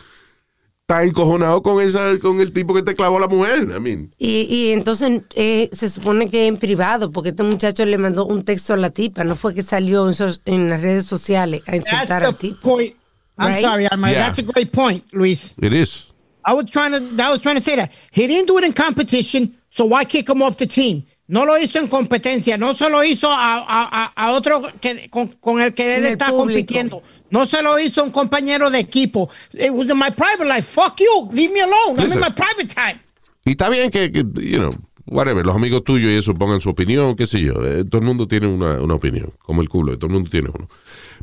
[0.88, 3.64] está encojonado con esa, con el tipo que te clavó a la mujer.
[3.76, 7.98] I mean, Y, y entonces eh, se supone que en privado, porque este muchacho le
[7.98, 11.06] mandó un texto a la tipa, no fue que salió en, sos- en las redes
[11.06, 12.60] sociales a insultar That's al tipo.
[12.62, 12.94] point.
[13.38, 13.66] I'm Right?
[13.66, 14.12] sorry, Alma.
[14.12, 14.28] Yeah.
[14.28, 15.56] That's a great point, Luis.
[15.60, 16.08] it is.
[16.46, 18.72] I was trying to, I was trying to say that he didn't do it in
[18.72, 21.04] competition, so why kick him off the team?
[21.28, 25.30] No lo hizo en competencia, no se lo hizo a, a, a- otro que, con,
[25.42, 26.38] con el que él está público.
[26.46, 27.02] compitiendo.
[27.36, 29.30] No se lo hizo un compañero de equipo.
[29.54, 30.64] It was in my private life.
[30.64, 31.30] Fuck you.
[31.34, 32.00] Leave me alone.
[32.00, 33.00] I'm in my private time.
[33.46, 34.72] Y está bien que, que, you know,
[35.06, 37.54] whatever, los amigos tuyos y eso pongan su opinión, qué sé yo.
[37.66, 40.50] Eh, todo el mundo tiene una, una opinión, como el culo, todo el mundo tiene
[40.50, 40.70] uno.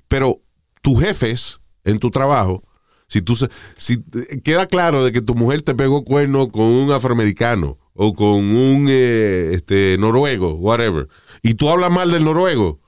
[0.07, 0.40] Pero
[0.83, 2.62] tus jefes en tu trabajo,
[3.09, 6.64] si tú se- si eh, queda claro de que tu mujer te pegó cuerno con
[6.66, 11.09] un afroamericano o con un eh, este noruego, whatever,
[11.42, 12.81] y tú hablas mal del noruego,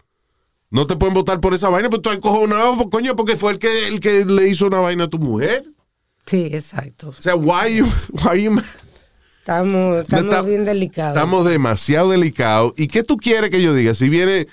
[0.75, 3.59] no te pueden votar por esa vaina, pues tú encojonado, pues, coño, porque fue el
[3.61, 5.65] que el que le hizo una vaina a tu mujer.
[6.27, 7.11] Sí, exacto.
[7.11, 8.61] O sea, why you, why you
[9.39, 11.15] Estamos, estamos está- bien delicados.
[11.17, 12.73] Estamos demasiado delicados.
[12.77, 13.95] ¿Y qué tú quieres que yo diga?
[13.95, 14.49] Si viene,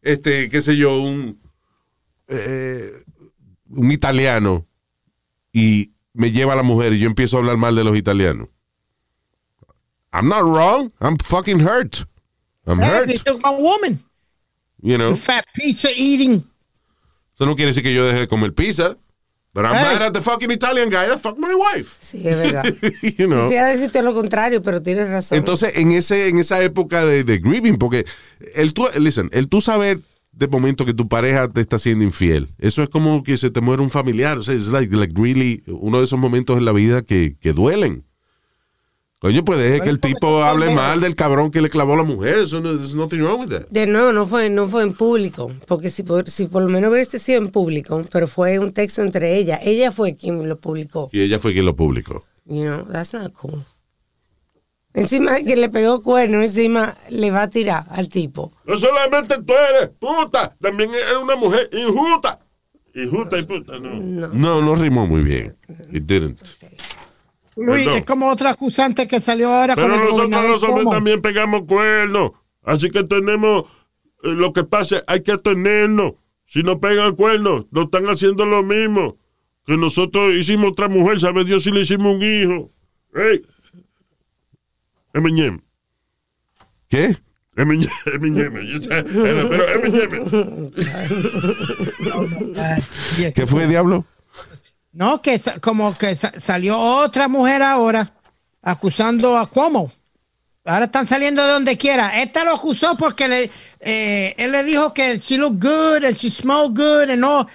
[0.00, 1.38] este, qué sé yo, un,
[2.28, 2.92] eh,
[3.68, 4.64] un italiano
[5.52, 8.48] y me lleva a la mujer y yo empiezo a hablar mal de los italianos.
[10.12, 10.90] I'm not wrong.
[11.00, 12.06] I'm fucking hurt.
[12.66, 13.10] I'm hurt.
[13.24, 14.02] Took my woman.
[14.86, 15.16] You know.
[15.16, 16.44] Fat pizza eating.
[17.34, 18.96] Eso no quiere decir que yo deje de comer pizza.
[19.52, 19.82] But I'm Hey.
[19.98, 21.96] mad at the fucking Italian guy that fucked my wife.
[21.98, 22.64] Sí, es verdad.
[23.18, 23.48] you know.
[23.48, 25.38] Quisiera decirte lo contrario, pero tienes razón.
[25.38, 28.04] Entonces, en ese, en esa época de, de grieving, porque
[28.54, 29.98] el tú, listen, el tú saber
[30.32, 33.60] de momento que tu pareja te está siendo infiel, eso es como que se te
[33.62, 34.38] muere un familiar.
[34.38, 37.52] O sea, es like, like really uno de esos momentos en la vida que, que
[37.54, 38.04] duelen.
[39.18, 42.02] Coño, pues deje que el tipo hable mal del cabrón que le clavó a la
[42.02, 42.38] mujer.
[42.38, 43.66] Eso no, there's nothing wrong with that.
[43.70, 46.90] De nuevo, no fue, no fue en público, porque si por, si por lo menos
[46.90, 51.08] hubiese sido en público, pero fue un texto entre ella, ella fue quien lo publicó.
[51.12, 52.24] Y ella fue quien lo publicó.
[52.44, 53.64] You know, that's not cool.
[54.92, 58.52] Encima de que le pegó cuerno, encima le va a tirar al tipo.
[58.64, 62.40] No solamente tú eres puta, también eres una mujer injusta.
[62.94, 63.94] Injusta y puta, no.
[63.96, 64.28] No.
[64.28, 65.56] No, no rimó muy bien.
[65.92, 66.38] It didn't.
[67.56, 67.98] Luis, Perdón.
[67.98, 71.62] es como otro acusante que salió ahora Pero con el nosotros los hombres también pegamos
[71.66, 72.32] cuernos.
[72.62, 73.64] Así que tenemos
[74.22, 76.14] eh, lo que pasa, hay que tenernos.
[76.46, 79.18] Si no pegan cuernos, no están haciendo lo mismo.
[79.64, 82.70] Que nosotros hicimos otra mujer, sabe Dios si le hicimos un hijo.
[83.14, 83.42] ¡Ey!
[85.14, 85.60] Emiñem.
[86.88, 87.16] ¿Qué?
[87.56, 89.48] Sé, Pero.
[93.34, 94.04] ¿Qué fue, diablo?
[94.96, 98.10] No, que como que sa- salió otra mujer ahora
[98.62, 99.92] acusando a Cuomo.
[100.64, 102.22] Ahora están saliendo de donde quiera.
[102.22, 106.30] Esta lo acusó porque le, eh, él le dijo que she looked good and she
[106.30, 107.46] smelled good and no-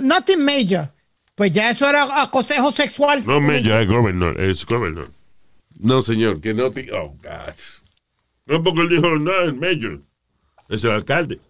[0.00, 0.88] nothing major.
[1.34, 3.24] Pues ya eso era acosejo sexual.
[3.26, 4.40] No, Mella, es gobernador.
[4.40, 5.10] Es gobernador.
[5.76, 6.66] No, señor, que no.
[6.66, 7.54] Oh, God.
[8.46, 10.02] No, porque él dijo, no, es mayor.
[10.68, 11.40] Es el alcalde.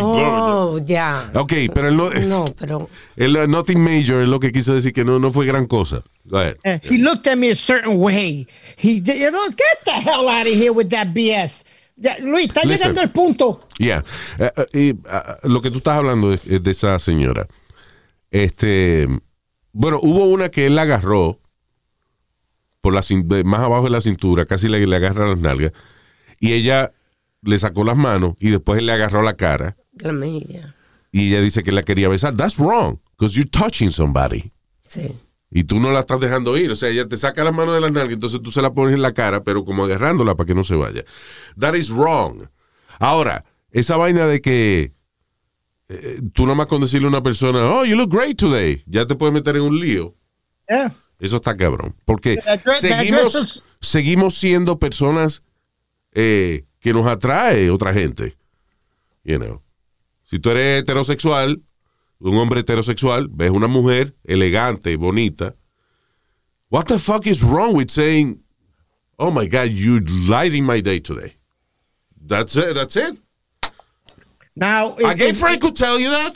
[0.00, 1.30] Oh, ya.
[1.34, 2.10] Ok, pero él no...
[2.10, 5.46] No, pero El uh, nothing major es lo que quiso decir que no, no fue
[5.46, 6.02] gran cosa.
[6.24, 6.56] Go ahead.
[6.64, 8.46] Eh, he looked at me a certain way.
[8.78, 11.64] He, you know, get the hell out of here with that BS.
[11.96, 12.94] Ya, Luis, está Listen.
[12.94, 13.68] llegando el punto.
[13.78, 14.04] Yeah.
[14.72, 17.46] Y, ah, lo que tú estás hablando es, es de esa señora.
[18.30, 19.06] Este,
[19.72, 21.38] bueno, hubo una que él la agarró
[22.80, 23.02] por la
[23.44, 25.72] más abajo de la cintura, casi le, le agarra las nalgas,
[26.40, 26.92] y ella
[27.42, 30.74] le sacó las manos y después él le agarró la cara la mejilla.
[31.12, 32.34] y ella dice que la quería besar.
[32.34, 34.50] That's wrong, because you're touching somebody.
[34.88, 35.14] Sí.
[35.50, 36.70] Y tú no la estás dejando ir.
[36.70, 38.94] O sea, ella te saca las manos de las nalgas, entonces tú se la pones
[38.94, 41.04] en la cara, pero como agarrándola para que no se vaya.
[41.58, 42.48] That is wrong.
[42.98, 44.92] Ahora, esa vaina de que
[45.88, 49.14] eh, tú nomás con decirle a una persona, oh, you look great today, ya te
[49.14, 50.14] puedes meter en un lío.
[50.68, 50.94] Yeah.
[51.18, 51.94] Eso está cabrón.
[52.06, 52.38] Porque
[53.80, 55.42] seguimos siendo personas
[56.12, 58.36] eh, que nos atrae otra gente.
[59.22, 59.62] You know.
[60.32, 61.60] Si tú eres heterosexual,
[62.18, 65.54] un hombre heterosexual, ves una mujer elegante, bonita.
[66.70, 68.42] What the fuck is wrong with saying,
[69.18, 71.36] oh my God, you lighting my day today?
[72.18, 72.74] That's it.
[72.74, 73.18] That's it.
[74.56, 76.34] Now, A gay friend could tell you that.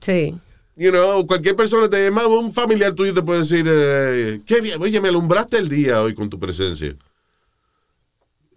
[0.00, 0.40] Sí.
[0.74, 4.80] You know, cualquier persona te llama, un familiar tuyo te puede decir, eh, qué bien,
[4.80, 6.96] oye, me alumbraste el día hoy con tu presencia.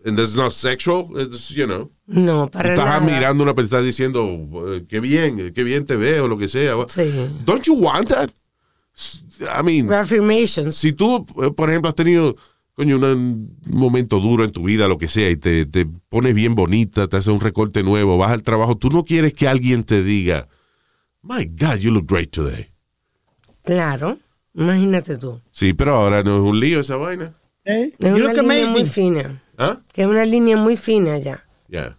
[0.08, 1.90] And that's not sexual, it's, you know.
[2.06, 3.28] No, para Estás nada.
[3.30, 4.24] a una persona, estás diciendo,
[4.72, 6.76] eh, qué bien, qué bien te veo, lo que sea.
[6.88, 7.12] Sí.
[7.44, 8.30] Don't you want that?
[9.42, 10.76] I mean, Affirmations.
[10.76, 12.36] si tú, eh, por ejemplo, has tenido,
[12.76, 16.54] coño, un momento duro en tu vida, lo que sea, y te, te pones bien
[16.54, 20.04] bonita, te haces un recorte nuevo, vas al trabajo, tú no quieres que alguien te
[20.04, 20.48] diga,
[21.24, 22.68] my God, you look great today.
[23.64, 24.20] Claro.
[24.54, 25.42] Imagínate tú.
[25.52, 27.34] Sí, pero ahora no es un lío esa vaina.
[27.66, 29.42] eh, Es you una look línea muy fina.
[29.58, 29.78] ¿Ah?
[29.94, 31.44] Que es una línea muy fina ya.
[31.68, 31.96] Ya.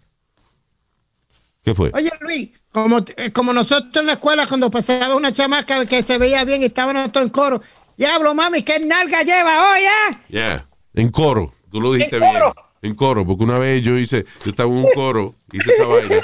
[1.63, 1.91] ¿Qué fue?
[1.93, 6.17] Oye, Luis, como, eh, como nosotros en la escuela, cuando pasaba una chamaca que se
[6.17, 7.61] veía bien y estaban todos en coro,
[7.97, 10.21] diablo, mami, ¿qué nalga lleva hoy, ya?
[10.29, 10.67] Ya.
[10.93, 11.53] En coro.
[11.71, 12.33] Tú lo dijiste En bien.
[12.33, 12.55] coro.
[12.81, 16.15] En coro, porque una vez yo hice, yo estaba en un coro, hice esa vaina.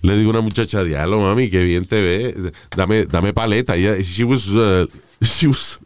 [0.00, 2.52] Le digo a una muchacha, diablo, mami, qué bien te ve.
[2.74, 3.74] Dame, dame paleta.
[3.76, 4.86] Ella, she was, uh,
[5.22, 5.80] she was,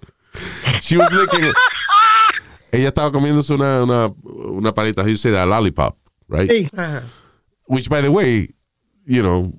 [0.82, 1.52] she was licking-
[2.72, 5.96] Ella estaba comiéndose una, una, una paleta, he said a lollipop,
[6.28, 6.50] right?
[6.50, 6.68] Sí.
[6.76, 7.02] Ajá.
[7.66, 8.54] Which, by the way,
[9.06, 9.52] you know,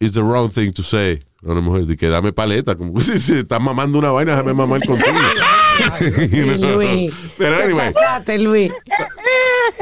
[0.00, 3.18] is the wrong thing to say a una mujer, de que dame paleta, como que
[3.18, 5.06] si estás mamando una vaina, déjame mamar contigo.
[5.98, 6.76] Sí, You?
[6.76, 7.14] Luis.
[7.38, 7.92] Pero anyway.
[7.94, 8.70] pasaste, Luis.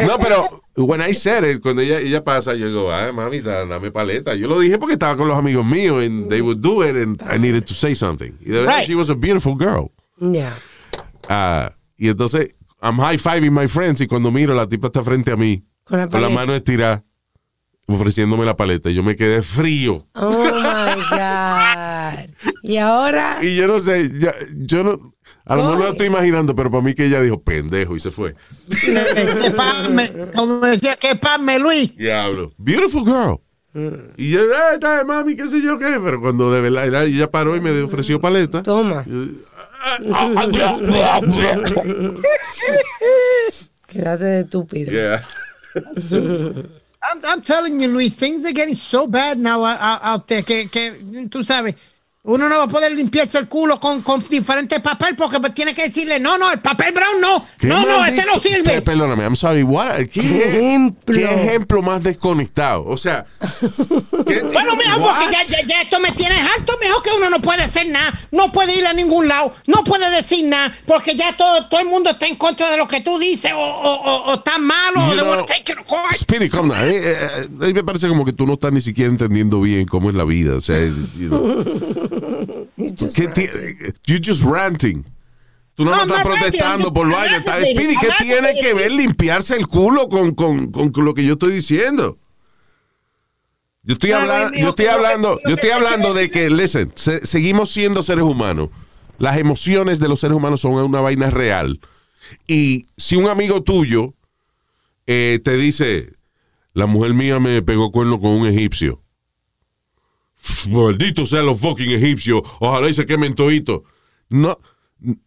[0.07, 3.67] No, pero when I said it, cuando ella, ella pasa, yo digo, ah, mami, da-
[3.67, 4.37] dame paleta.
[4.37, 7.21] Yo lo dije porque estaba con los amigos míos and they would do it and
[7.23, 8.33] I needed to say something.
[8.41, 8.87] Y de verdad, Right.
[8.87, 9.91] she was a beautiful girl.
[10.21, 10.53] Ya.
[11.29, 15.37] Ah, y entonces, I'm high-fiving my friends y cuando miro, la tipa está frente a
[15.37, 17.05] mí, Con la con la mano estirada,
[17.87, 18.89] ofreciéndome la paleta.
[18.91, 20.07] Y yo me quedé frío.
[20.15, 22.31] Oh my God.
[22.63, 23.39] Y ahora.
[23.43, 26.71] Y yo no sé, ya- yo no, a lo mejor no lo estoy imaginando, pero
[26.71, 28.35] para mí que ella dijo, pendejo, y se fue.
[30.35, 31.97] Como decía, que pame, Luis.
[31.97, 32.53] Diablo.
[32.59, 33.41] Beautiful girl.
[34.17, 36.01] Y yo, "Ah, está, mami, qué sé yo qué.
[36.03, 38.63] Pero cuando de verdad ella- ella paró y me ofreció paleta.
[38.65, 39.05] Toma.
[43.89, 44.93] Quédate de estúpido.
[44.93, 45.23] Yeah.
[47.03, 50.43] I'm, I'm telling you, Luis, things are getting so bad now out, out- out there
[50.43, 51.75] que, que tú sabes,
[52.23, 55.85] uno no va a poder limpiarse el culo con, con diferentes papel porque tiene que
[55.89, 58.77] decirle, no, no, el papel brown no, no, no, este no sirve.
[58.77, 59.63] Eh, Perdóname, I'm sorry.
[59.63, 61.17] What, ¿qué, Ejemplo.
[61.17, 62.85] ¿Qué ejemplo más desconectado?
[62.87, 63.25] O sea,
[64.27, 65.15] ¿qué- Bueno, mejor what?
[65.19, 68.13] porque ya, ya, ya esto me tiene harto, mejor que uno no puede hacer nada,
[68.33, 71.87] no puede ir a ningún lado, no puede decir nada, porque ya todo, todo el
[71.87, 75.01] mundo está en contra de lo que tú dices, o, o, o, o está malo,
[75.01, 76.15] o You they know, want to take it to court.
[76.15, 76.85] Speedy, come down.
[76.87, 79.61] Eh, eh, eh, a mí me parece como que tú no estás ni siquiera entendiendo
[79.63, 80.55] bien cómo es la vida.
[80.57, 80.77] O sea,
[81.17, 82.10] you know, He's
[82.99, 83.51] just ¿qué ranting.
[83.51, 85.05] ti- you're just ranting.
[85.75, 87.37] Tú no, No, no estás protestando por just- vaina.
[87.39, 87.61] Está-.
[87.65, 91.53] Speedy, ¿qué tiene que ver limpiarse el culo con, con, con, lo que yo estoy
[91.53, 92.19] diciendo?
[93.83, 97.27] Yo estoy, hablando, mío, yo estoy que- hablando, yo estoy hablando de que, listen, se-
[97.27, 98.69] seguimos siendo seres humanos.
[99.19, 101.81] Las emociones de los seres humanos son una vaina real.
[102.47, 104.15] Y si un amigo tuyo
[105.07, 106.13] eh, te dice,
[106.75, 109.03] la mujer mía me pegó cuerno con un egipcio.
[110.71, 112.43] Maldito sean los fucking egipcios.
[112.61, 113.81] Ojalá y se quemen toditos.
[114.29, 114.59] No,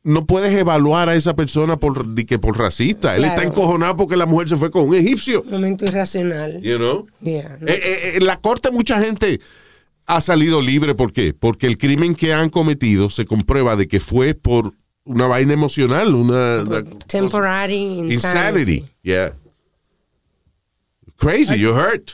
[0.04, 3.16] no puedes evaluar a esa persona por, que por racista.
[3.16, 3.34] Él Claro.
[3.42, 5.44] está encojonado porque la mujer se fue con un egipcio.
[5.50, 6.62] Momento irracional.
[6.62, 7.08] You know?
[7.22, 7.58] Yeah.
[7.62, 9.40] Eh, eh, eh, en la corte mucha gente
[10.06, 10.96] ha salido libre.
[10.96, 11.34] ¿Por qué?
[11.34, 14.74] Porque el crimen que han cometido se comprueba de que fue por
[15.06, 18.14] una vaina emocional, una, una cosa- Temporary insanity.
[18.14, 18.86] insanity.
[19.02, 19.34] Yeah.
[21.18, 22.12] Crazy, you hurt.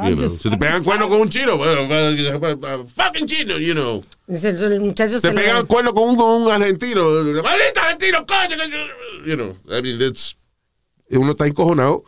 [0.00, 4.04] You know, just- si te pegan cuerno con un chino, fucking chino, you know.
[4.28, 7.10] El muchacho Te pegan cuerno con un, con un argentino,
[7.42, 8.76] maldito argentino, coño, coño",
[9.26, 9.56] you know.
[9.68, 10.36] I mean, it's,
[11.10, 12.04] uno está encojonado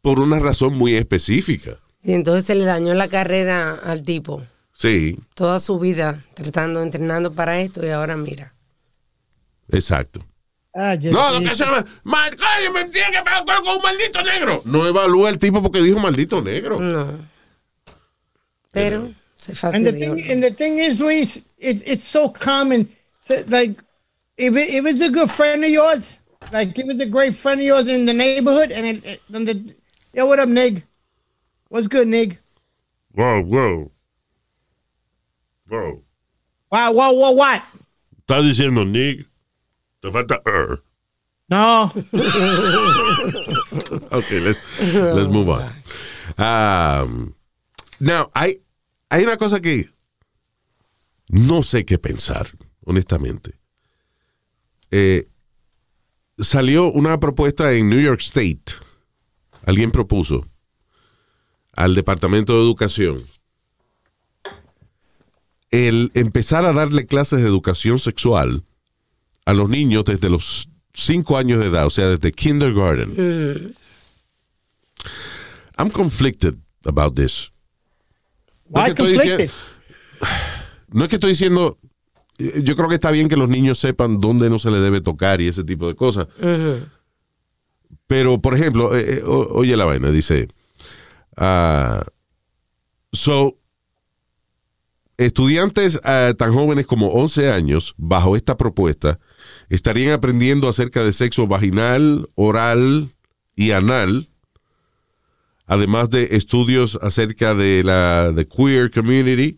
[0.00, 1.78] por una razón muy específica.
[2.02, 4.42] Y entonces se le dañó la carrera al tipo.
[4.74, 8.54] Sí, Toda su vida tratando, entrenando para esto y ahora mira.
[9.70, 10.20] exacto.
[10.74, 14.62] Ah, No, no que se llama, me tiene que cuerno con un maldito negro.
[14.64, 16.80] No evalúa el tipo porque dijo maldito negro.
[16.80, 17.18] No.
[18.70, 20.14] Pero se And the fastidió.
[20.16, 22.88] thing, and the thing is, Luis, it, it's so common.
[23.48, 23.82] Like,
[24.38, 26.18] if it, if it's a good friend of yours,
[26.52, 29.44] like if it's a great friend of yours in the neighborhood, and it, it, then
[29.44, 29.74] the,
[30.14, 30.84] yo, what up, Nig?
[31.68, 32.38] What's good, Nig?
[33.14, 33.90] Wow, wow.
[35.68, 35.98] Wow.
[36.70, 37.62] Wow, wow, wow, what?
[38.26, 39.26] Estás diciendo Nick.
[40.02, 40.82] Te falta er.
[41.48, 41.92] No,
[44.10, 45.62] Okay, let's, let's move on.
[46.38, 47.34] Um,
[48.00, 48.62] now, hay,
[49.10, 49.90] hay una cosa que
[51.28, 52.48] no sé qué pensar,
[52.84, 53.58] honestamente.
[54.90, 55.28] Eh,
[56.38, 58.74] salió una propuesta en New York State.
[59.66, 60.44] Alguien propuso
[61.72, 63.22] al Departamento de Educación
[65.70, 68.62] el empezar a darle clases de educación sexual
[69.44, 73.74] a los niños desde los 5 años de edad, o sea, desde kindergarten.
[75.78, 77.50] I'm conflicted about this.
[78.68, 79.50] No es why que estoy conflicted?
[80.94, 81.78] No es que estoy diciendo,
[82.38, 85.00] eh, yo creo que está bien que los niños sepan dónde no se les debe
[85.00, 86.26] tocar y ese tipo de cosas.
[88.06, 90.48] Pero, por ejemplo, eh, eh, o- oye la vaina, dice,
[91.38, 92.04] ah,
[93.10, 93.56] so,
[95.16, 99.18] estudiantes ah, tan jóvenes como 11 años, bajo esta propuesta,
[99.72, 103.08] estarían aprendiendo acerca de sexo vaginal, oral
[103.56, 104.28] y anal,
[105.66, 109.56] además de estudios acerca de la de queer community,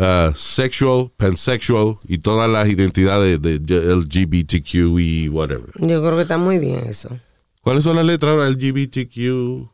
[0.00, 5.70] uh, sexual, pansexual y todas las identidades de LGBTQ y whatever.
[5.76, 7.16] Yo creo que está muy bien eso.
[7.60, 8.50] ¿Cuáles son las letras ahora?
[8.50, 9.70] LGBTQ.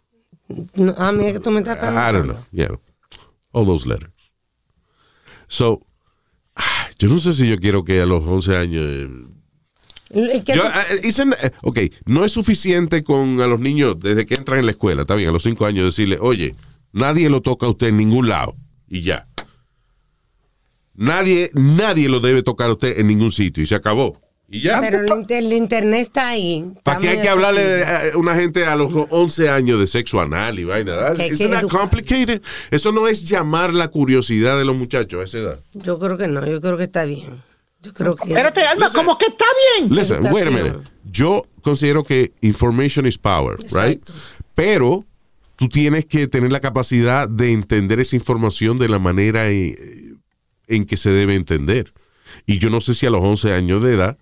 [0.75, 2.37] No, ah, mira que tú me estás I don't know.
[2.53, 2.79] Yeah.
[3.53, 4.13] All those letters.
[5.49, 5.81] So,
[6.55, 9.34] ah, yo no sé si yo quiero que a los 11 años.
[10.11, 13.97] Eh, ¿Y qué yo, ah, isn't- eh, ok, no es suficiente con a los niños
[14.01, 16.55] desde que entran en la escuela, está bien, a los 5 años decirle, oye,
[16.93, 18.55] nadie lo toca a usted en ningún lado
[18.89, 19.27] y ya.
[20.97, 24.21] Nadie, nadie lo debe tocar a usted en ningún sitio y se acabó.
[24.49, 24.81] Y ya.
[24.81, 26.65] Pero el, inter- el internet está ahí.
[26.85, 30.59] ¿Para qué hay que hablarle a una gente a los 11 años de sexo anal
[30.59, 31.15] y vaina?
[31.17, 32.43] Que Isn't that complicated?
[32.71, 35.61] Eso no es llamar la curiosidad de los muchachos a esa edad.
[35.73, 37.43] Yo creo que no, yo creo que está bien.
[37.85, 38.29] Yo creo que.
[38.29, 39.45] Espérate, Alma, como que está
[39.79, 39.95] bien.
[39.95, 40.79] Listen, wait a minute.
[41.05, 43.99] Yo considero que information is power, right?
[44.01, 44.13] Exacto.
[44.55, 45.05] Pero
[45.57, 50.21] tú tienes que tener la capacidad de entender esa información de la manera en,
[50.67, 51.93] en que se debe entender.
[52.47, 54.19] Y yo no sé si a los 11 años de edad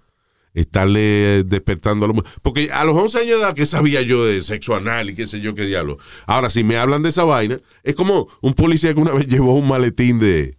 [0.54, 2.18] estarle despertando a los...
[2.42, 5.26] Porque a los 11 años de edad, ¿qué sabía yo de sexo anal y qué
[5.26, 5.98] sé yo qué diablo?
[6.26, 9.54] Ahora, si me hablan de esa vaina, es como un policía que una vez llevó
[9.54, 10.58] un maletín de,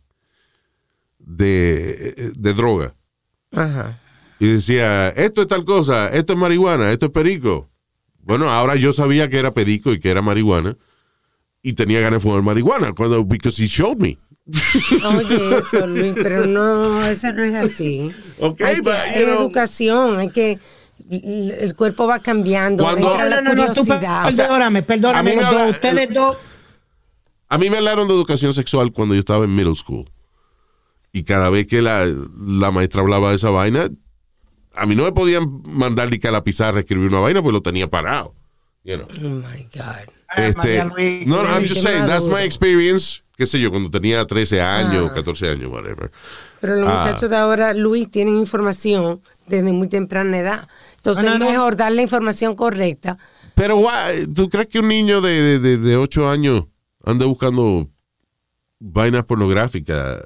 [1.26, 2.93] de, de droga
[3.51, 3.97] Ajá.
[4.39, 7.69] y decía, esto es tal cosa, esto es marihuana, esto es perico.
[8.19, 10.78] Bueno, ahora yo sabía que era perico y que era marihuana
[11.61, 14.17] y tenía ganas de fumar marihuana cuando because he showed me.
[15.05, 18.11] Oye, eso, Luis, pero no, eso no es así.
[18.39, 20.59] Ok, hay que, but, you es know- educación, hay que.
[21.09, 22.84] El cuerpo va cambiando.
[22.84, 25.71] Cuando- entra la No, no, no, tú, perdóname, a perdóname, mí me los dos, habla-
[25.71, 26.38] ustedes dos.
[27.49, 30.09] A mí me hablaron de educación sexual cuando yo estaba en middle school.
[31.16, 33.88] Y cada vez que la, la maestra hablaba de esa vaina,
[34.74, 37.53] a mí no me podían mandar ni que a la pizarra escribir una vaina, pues
[37.53, 38.34] lo tenía parado.
[38.84, 39.07] You know.
[39.18, 40.09] Oh my God.
[40.28, 43.22] Ay, Este, Luis, no, no, I'm just saying, that's my experience.
[43.38, 45.14] Qué sé yo, cuando tenía 13 años, Ah.
[45.14, 46.11] 14 años, whatever.
[46.59, 47.03] Pero los Ah.
[47.05, 50.68] muchachos de ahora, Luis, tienen información desde muy temprana edad.
[50.97, 51.49] Entonces No, no, es no.
[51.51, 53.20] mejor dar la información correcta.
[53.53, 53.84] Pero,
[54.36, 56.66] ¿tú crees que un niño de, de, de 8 años
[57.05, 57.88] ande buscando
[58.80, 60.20] vainas pornográficas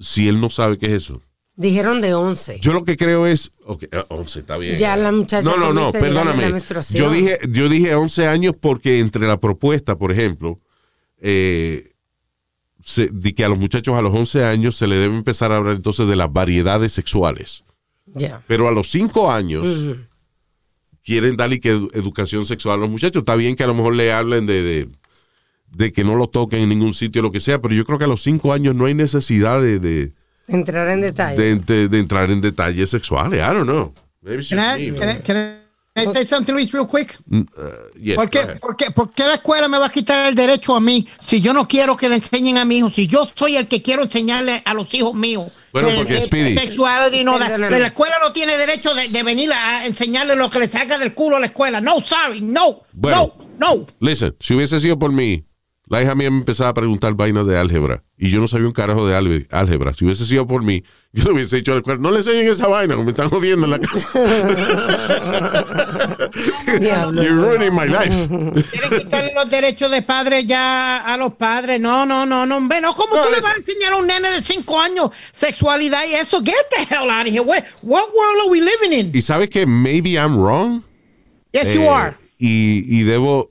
[0.00, 1.20] si él no sabe qué es eso?
[1.56, 2.58] Dijeron de 11.
[2.60, 3.52] Yo lo que creo es.
[3.66, 4.78] Ok, eh, 11, está bien.
[4.78, 6.58] Ya la muchacha No, no, no, perdóname.
[6.94, 10.58] Yo dije, yo dije 11 años porque entre la propuesta, por ejemplo,
[11.18, 11.92] eh,
[12.82, 15.58] se- de que a los muchachos a los 11 años se le debe empezar a
[15.58, 17.62] hablar entonces de las variedades sexuales.
[18.06, 18.42] Ya.
[18.46, 19.68] Pero a los 5 años
[21.04, 23.20] quieren darle que edu- educación sexual a los muchachos.
[23.20, 24.88] Está bien que a lo mejor le hablen de, de,
[25.70, 28.04] de que no lo toquen en ningún sitio, lo que sea, pero yo creo que
[28.04, 30.12] a los 5 años no hay necesidad de, de,
[30.48, 31.36] Entrar en detalle.
[31.40, 33.38] de- de- de entrar en detalles sexuales.
[33.40, 33.94] I don't know.
[34.22, 35.60] Maybe Can I, me, can I- can
[35.96, 37.16] I say something, Luis, real quick?
[37.26, 37.44] Mm, uh,
[38.00, 40.74] yeah, ¿Por qué, por, qué, por qué la escuela me va a quitar el derecho
[40.74, 42.90] a mí si yo no quiero que le enseñen a mi hijo?
[42.90, 45.50] Si yo soy el que quiero enseñarle a los hijos míos.
[45.72, 46.58] Bueno, porque, de- Speedy.
[46.58, 50.58] sexuality, no, da- la escuela no tiene derecho de, de venir a enseñarle lo que
[50.58, 51.80] le salga del culo a la escuela.
[51.80, 53.34] No, sorry, no, Bueno.
[53.58, 53.86] no, no.
[54.00, 55.44] Listen, si hubiese sido por mí,
[55.90, 58.72] la hija mía me empezaba a preguntar vainas de álgebra y yo no sabía un
[58.72, 59.92] carajo de álge- álgebra.
[59.92, 60.82] Si hubiese sido por mí,
[61.12, 63.64] yo le hubiese dicho a la escuela, no le enseñen esa vaina, me están jodiendo
[63.66, 64.08] en la casa.
[66.80, 68.28] You're ruining my life.
[68.28, 71.80] Quieren quitarle los derechos de padre ya a los padres.
[71.80, 72.56] No, no, no, no.
[72.56, 75.10] Hombre, no, ¿cómo No, tú le vas a enseñar a un nene de 5 años
[75.32, 76.40] sexualidad y eso?
[76.42, 77.40] Get the hell out of here.
[77.42, 79.10] What, what world are we living in?
[79.14, 80.84] y sabes que maybe I'm wrong.
[81.52, 82.14] Yes, you Eh, are.
[82.38, 83.50] Y, y debo,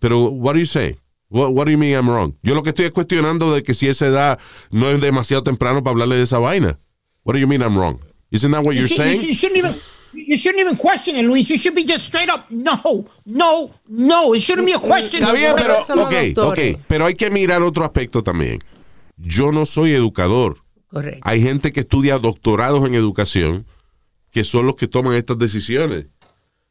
[0.00, 0.96] pero what do you say?
[1.30, 2.34] What, what do you mean I'm wrong?
[2.42, 4.38] Yo lo que estoy es cuestionando de que si esa edad
[4.70, 6.78] no es demasiado temprano para hablarle de esa vaina.
[7.24, 8.00] What do you mean I'm wrong?
[8.30, 9.20] Isn't that what You, you're saying?
[9.22, 9.74] you, shouldn't even.
[10.14, 11.50] You shouldn't even question it, Luis.
[11.50, 12.46] You should be just straight up.
[12.50, 14.34] No, no, no.
[14.34, 15.22] It shouldn't be a question.
[15.22, 16.74] Está bien, pero, somos ok, doctores.
[16.76, 18.60] ok, pero hay que mirar otro aspecto también.
[19.18, 20.56] Yo no soy educador.
[20.88, 21.20] Correcto.
[21.24, 23.66] Hay gente que estudia doctorados en educación
[24.30, 26.06] que son los que toman estas decisiones.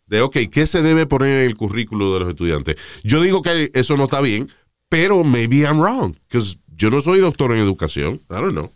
[0.08, 2.78] De, ok, ¿qué se debe poner en el currículo de los estudiantes?
[3.04, 4.50] Yo digo que eso no está bien,
[4.90, 8.16] pero maybe I'm wrong, because yo no soy doctor en educación.
[8.30, 8.72] I don't know.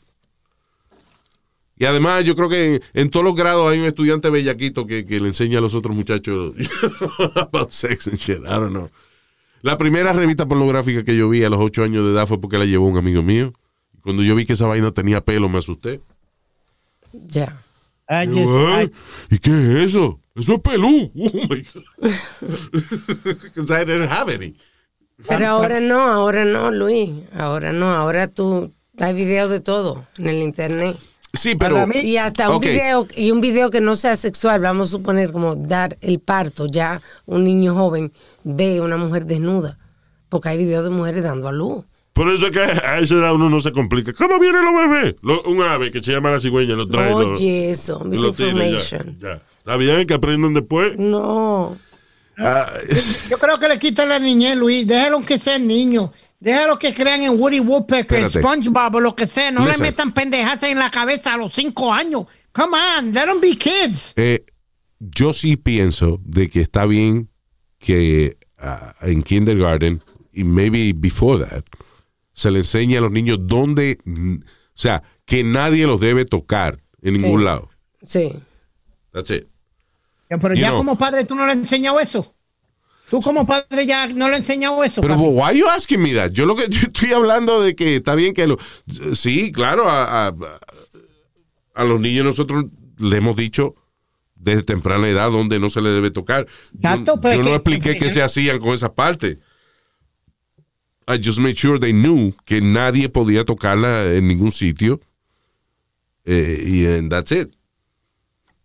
[1.77, 5.05] Y además, yo creo que en, en todos los grados hay un estudiante bellaquito que,
[5.05, 6.53] que le enseña a los otros muchachos
[7.35, 8.37] about sex and shit.
[8.39, 8.89] I don't know.
[9.63, 12.57] La primera revista pornográfica que yo vi a los ocho años de edad fue porque
[12.57, 13.53] la llevó un amigo mío.
[14.03, 16.01] Cuando yo vi que esa vaina tenía pelo, me asusté.
[17.13, 17.61] Ya.
[18.09, 18.91] I Yo, just, "Ah, I-
[19.35, 20.19] ¿Y qué es eso?
[20.35, 21.11] Eso es pelú.
[21.15, 21.83] Oh my God.
[23.71, 24.55] I didn't have any.
[25.27, 27.09] Pero ahora no, ahora no, Luis.
[27.33, 30.97] Ahora no, ahora tú hay videos de todo en el internet.
[31.33, 31.85] Sí, pero.
[31.87, 32.63] Mí- Y hasta un Ok.
[32.65, 36.65] video, y un video que no sea sexual, vamos a suponer como dar el parto,
[36.67, 38.11] ya un niño joven
[38.43, 39.77] ve a una mujer desnuda,
[40.29, 41.85] porque hay videos de mujeres dando a luz.
[42.13, 44.11] Por eso es que a esa edad uno no se complica.
[44.11, 45.15] ¿Cómo vienen los bebés?
[45.21, 47.09] Lo- un ave que se llama la cigüeña lo trae.
[47.11, 49.17] lo- Oye, eso, lo tira, ya, misinformation.
[49.21, 49.41] ya.
[49.61, 50.97] Está bien que aprendan después.
[50.97, 51.77] No,
[52.37, 52.73] ah,
[53.29, 54.85] yo creo que le quitan la niñez, Luis.
[54.87, 56.09] Déjalo que sean niños.
[56.39, 58.39] Déjalo que crean en Woody Woodpecker, Espérate.
[58.39, 59.51] SpongeBob o lo que sea.
[59.51, 59.83] No Listen.
[59.83, 62.23] le metan pendejas en la cabeza a los cinco años.
[62.51, 64.13] Come on, let them be kids.
[64.15, 64.43] eh,
[64.99, 67.29] yo sí pienso de que está bien
[67.79, 70.01] que ah, en kindergarten
[70.33, 71.63] y maybe before that
[72.33, 77.13] se le enseñe a los niños dónde, O sea, que nadie los debe tocar en
[77.15, 77.45] ningún Sí.
[77.45, 77.69] lado.
[78.03, 78.33] Sí.
[79.11, 79.47] That's it.
[80.39, 80.77] Pero You ya know.
[80.77, 82.33] como padre tú no le has enseñado eso.
[83.09, 85.01] Tú como padre ya no le has enseñado eso.
[85.01, 85.27] Pero papi.
[85.27, 86.31] why you asking me that?
[86.31, 88.57] Yo lo que yo estoy hablando de que está bien que lo
[89.13, 90.35] sí, claro, a, a-
[91.73, 92.65] a los niños nosotros
[92.97, 93.75] le hemos dicho
[94.35, 96.47] desde temprana edad donde no se le debe tocar.
[96.73, 99.37] Yo, pero yo no expliqué que- qué se hacían con esa parte.
[101.07, 105.01] I just made sure they knew que nadie podía tocarla en ningún sitio.
[106.23, 107.49] Eh, y and that's it.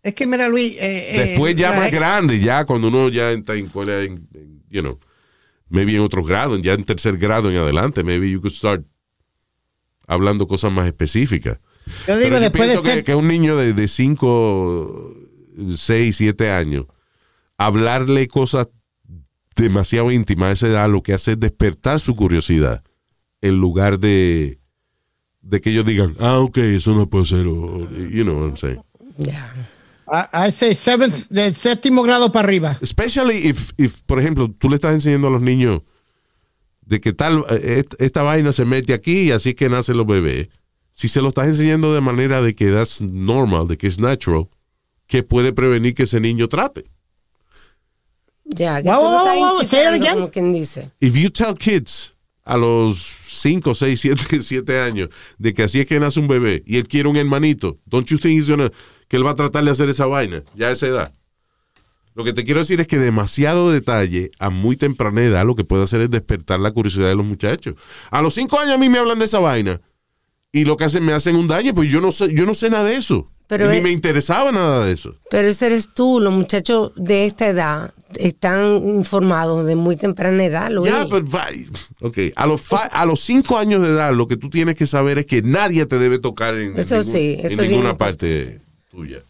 [0.07, 0.73] Es que mira Luis.
[0.79, 4.27] eh, eh, Después ya la- más grande, ya cuando uno ya está en escuela, en,
[4.33, 4.99] en, you know,
[5.69, 8.85] maybe en otro grado, ya en tercer grado en adelante, maybe you could start
[10.07, 11.59] hablando cosas más específicas.
[12.07, 13.03] Yo digo Pero yo después de pienso que, ser.
[13.03, 15.13] que un niño de 5,
[15.75, 16.85] 6, 7 años,
[17.57, 18.67] hablarle cosas
[19.55, 22.83] demasiado íntimas a esa edad, lo que hace es despertar su curiosidad
[23.41, 24.59] en lugar de,
[25.41, 28.57] de que ellos digan, ah, ok, eso no puede ser, o, you know what I'm
[28.57, 28.81] saying.
[29.17, 29.53] Ya.
[30.09, 32.77] A ese seventh, del séptimo grado para arriba.
[32.81, 35.81] Especially if, if, por ejemplo, tú le estás enseñando a los niños
[36.85, 40.07] de que tal, eh, est- esta vaina se mete aquí y así que nacen los
[40.07, 40.47] bebés.
[40.93, 44.47] Si se lo estás enseñando de manera de que that's normal, de que es natural,
[45.07, 46.85] que puede prevenir que ese niño trate.
[48.45, 50.13] Ya, que Guau, tú lo estás guau, say it incitando, again.
[50.15, 50.89] como quien dice.
[51.01, 52.13] If you tell kids
[52.45, 56.63] a los 5, 6, 7, 7 años de que así es que nace un bebé
[56.65, 58.71] y él quiere un hermanito, don't you think he's gonna-
[59.07, 61.13] que él va a tratar de hacer esa vaina ya a esa edad?
[62.15, 65.63] Lo que te quiero decir es que demasiado detalle a muy temprana edad lo que
[65.63, 67.75] puede hacer es despertar la curiosidad de los muchachos.
[68.09, 69.81] A los 5 años a mí me hablan de esa vaina
[70.51, 72.69] y lo que hacen me hacen un daño, pues yo no sé, yo no sé
[72.71, 73.29] nada de eso.
[73.45, 75.15] Pero ni es- me interesaba nada de eso.
[75.29, 80.69] Pero ese eres tú, los muchachos de esta edad están informados de muy temprana edad,
[80.71, 80.91] Luis.
[80.91, 81.47] Ya, pero va-
[82.01, 84.87] ok, a los fa- a los cinco años de edad lo que tú tienes que
[84.87, 87.69] saber es que nadie te debe tocar en, en Eso ningún- sí, en eso es
[87.69, 88.59] ninguna parte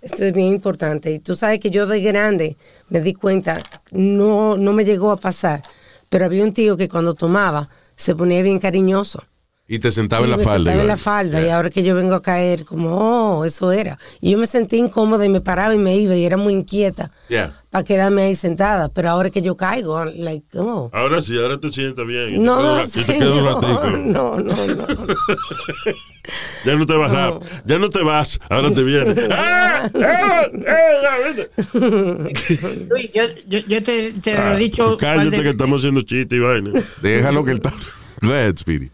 [0.01, 1.11] Esto es bien importante.
[1.11, 2.55] Y tú sabes que yo de grande
[2.89, 3.61] me di cuenta,
[3.91, 5.61] no, no me llegó a pasar,
[6.09, 9.23] pero había un tío que cuando tomaba se ponía bien cariñoso.
[9.69, 10.57] Y te sentaba en la me falda.
[10.71, 10.87] sentaba en Iván.
[10.87, 12.95] la falda y ahora que yo vengo a caer, como,
[13.39, 13.99] oh, eso era.
[14.21, 17.11] Y yo me sentí incómoda y me paraba y me iba y era muy inquieta
[17.27, 17.53] Yeah.
[17.69, 18.87] para quedarme ahí sentada.
[18.87, 20.89] Pero ahora que yo caigo, like, oh.
[20.93, 22.41] Ahora sí, ahora te sientes bien.
[22.47, 23.11] No, ratico.
[23.97, 24.87] no, no, no.
[26.65, 27.39] Ya no te vas.
[27.65, 28.39] Ya no te vas.
[28.49, 29.17] Ahora te vienes.
[29.31, 29.89] ¡Ah!
[29.95, 30.45] ¡Ah!
[30.67, 31.17] ¡Ah!
[32.89, 34.91] Luis, yo, yo, yo te, te lo he dicho.
[34.93, 36.71] Ah, Cállate de que estamos haciendo chiste y vaina.
[37.01, 37.73] Déjalo que él está.
[38.21, 38.89] Go ahead, Speedy.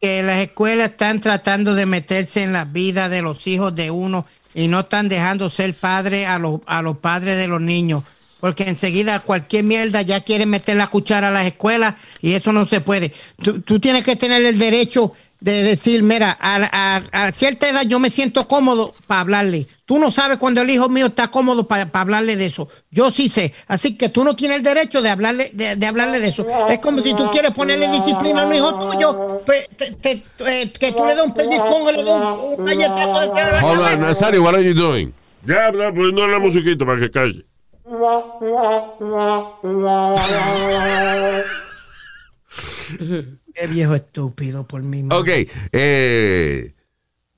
[0.00, 4.26] Que las escuelas están tratando de meterse en la vida de los hijos de uno
[4.54, 8.04] y no están dejando ser padre a los, a los padres de los niños.
[8.40, 12.66] Porque enseguida cualquier mierda ya quieren meter la cuchara a las escuelas y eso no
[12.66, 13.12] se puede.
[13.42, 16.56] Tú, tú tienes que tener el derecho de decir, mira, a,
[17.12, 19.66] a- a cierta edad yo me siento cómodo para hablarle.
[19.86, 22.68] Tú no sabes cuando el hijo mío está cómodo para hablarle de eso.
[22.90, 23.54] Yo sí sé.
[23.68, 26.44] Así que tú no tienes el derecho de hablarle de, de hablarle de eso.
[26.68, 30.72] Es como si tú quieres ponerle disciplina a un hijo tuyo, pues, te- te- eh,
[30.72, 34.00] que tú le das un pellizcón, le das un, un galletazo de cara Hold on.
[34.00, 35.12] Nazario, what are you doing?
[35.46, 37.44] Ya, ya, poniendo la musiquita para que calle.
[43.58, 45.04] Qué viejo estúpido por mí.
[45.10, 45.28] Ok,
[45.72, 46.74] eh,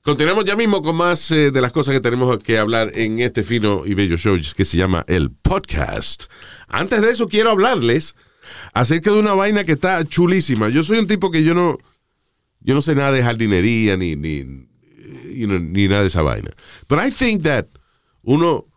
[0.03, 3.43] continuamos ya mismo con más eh, de las cosas que tenemos que hablar en este
[3.43, 6.25] fino y bello show que se llama el podcast.
[6.67, 8.15] Antes de eso, quiero hablarles
[8.73, 10.69] acerca de una vaina que está chulísima.
[10.69, 11.79] Yo soy un tipo que yo no,
[12.59, 16.51] yo no sé nada de jardinería ni, ni, ni nada de esa vaina.
[16.87, 17.65] But I think that
[18.21, 18.67] uno,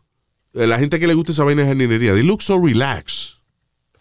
[0.54, 3.33] eh, la gente que le gusta esa vaina de jardinería, they look so relaxed.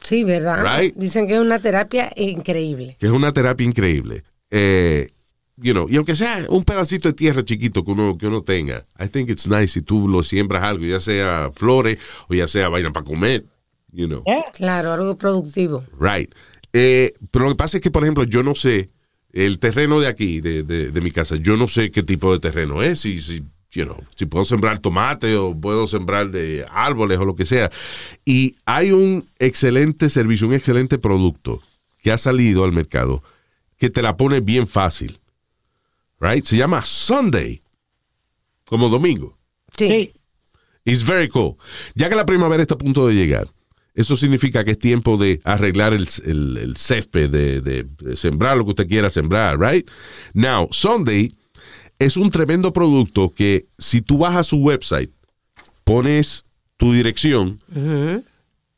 [0.04, 0.80] Sí, ¿verdad?
[0.80, 0.96] Right.
[0.96, 2.98] Dicen que es una terapia increíble.
[3.00, 4.24] que es una terapia increíble.
[4.52, 5.10] Eh,
[5.58, 8.86] you know, y aunque sea un pedacito de tierra chiquito que uno, que uno tenga,
[9.00, 12.70] I think it's nice si tú lo siembras algo, ya sea flores o ya sea
[12.70, 13.46] vaina para comer,
[13.92, 14.24] you know.
[14.54, 15.84] Claro, algo productivo.
[16.00, 16.32] Right.
[16.74, 18.90] Eh, pero lo que pasa es que, por ejemplo, yo no sé,
[19.32, 22.40] el terreno de aquí, de, de- de mi casa, yo no sé qué tipo de
[22.40, 23.44] terreno es, si, si,
[23.74, 26.30] you know, si puedo sembrar tomate o puedo sembrar
[26.72, 27.72] árboles o lo que sea.
[28.26, 31.62] Y hay un excelente servicio, un excelente producto
[32.02, 33.24] que ha salido al mercado
[33.78, 35.20] que te la pone bien fácil.
[36.20, 36.46] Right?
[36.46, 37.62] Se llama Sunday,
[38.66, 39.38] como domingo.
[39.78, 39.88] Sí.
[39.90, 40.14] Sí.
[40.86, 41.56] It's very cool.
[41.96, 43.48] Ya que la primavera está a punto de llegar,
[43.96, 48.58] eso significa que es tiempo de arreglar el, el- el césped, de, de- de sembrar
[48.58, 49.90] lo que usted quiera sembrar, right?
[50.34, 51.34] Now, Sunday
[52.00, 55.12] es un tremendo producto que si tú vas a su website,
[55.84, 56.46] pones
[56.78, 57.62] tu dirección,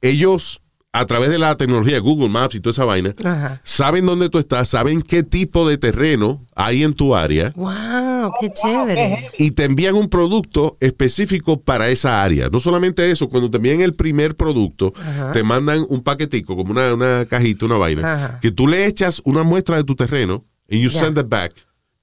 [0.02, 0.62] ellos
[0.92, 3.60] a través de la tecnología Google Maps y toda esa vaina, Ajá.
[3.66, 8.50] saben dónde tú estás, saben qué tipo de terreno hay en tu área Wow, qué
[8.54, 9.30] chévere.
[9.38, 12.48] y te envían un producto específico para esa área.
[12.48, 15.34] No solamente eso, cuando te envían el primer producto, Ajá.
[15.34, 18.40] te mandan un paquetico, como una, una cajita, una vaina, Ajá.
[18.40, 21.00] que tú le echas una muestra de tu terreno y you Ya.
[21.02, 21.52] send it back.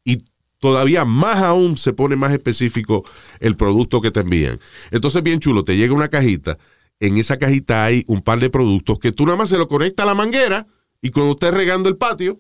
[0.04, 0.22] Y
[0.62, 3.04] todavía más aún se pone más específico
[3.40, 4.60] el producto que te envían.
[4.92, 6.56] Entonces, bien chulo, te llega una cajita.
[7.00, 10.04] En esa cajita hay un par de productos que tú nada más se lo conectas
[10.04, 10.68] a la manguera
[11.02, 12.38] y cuando estés regando el patio,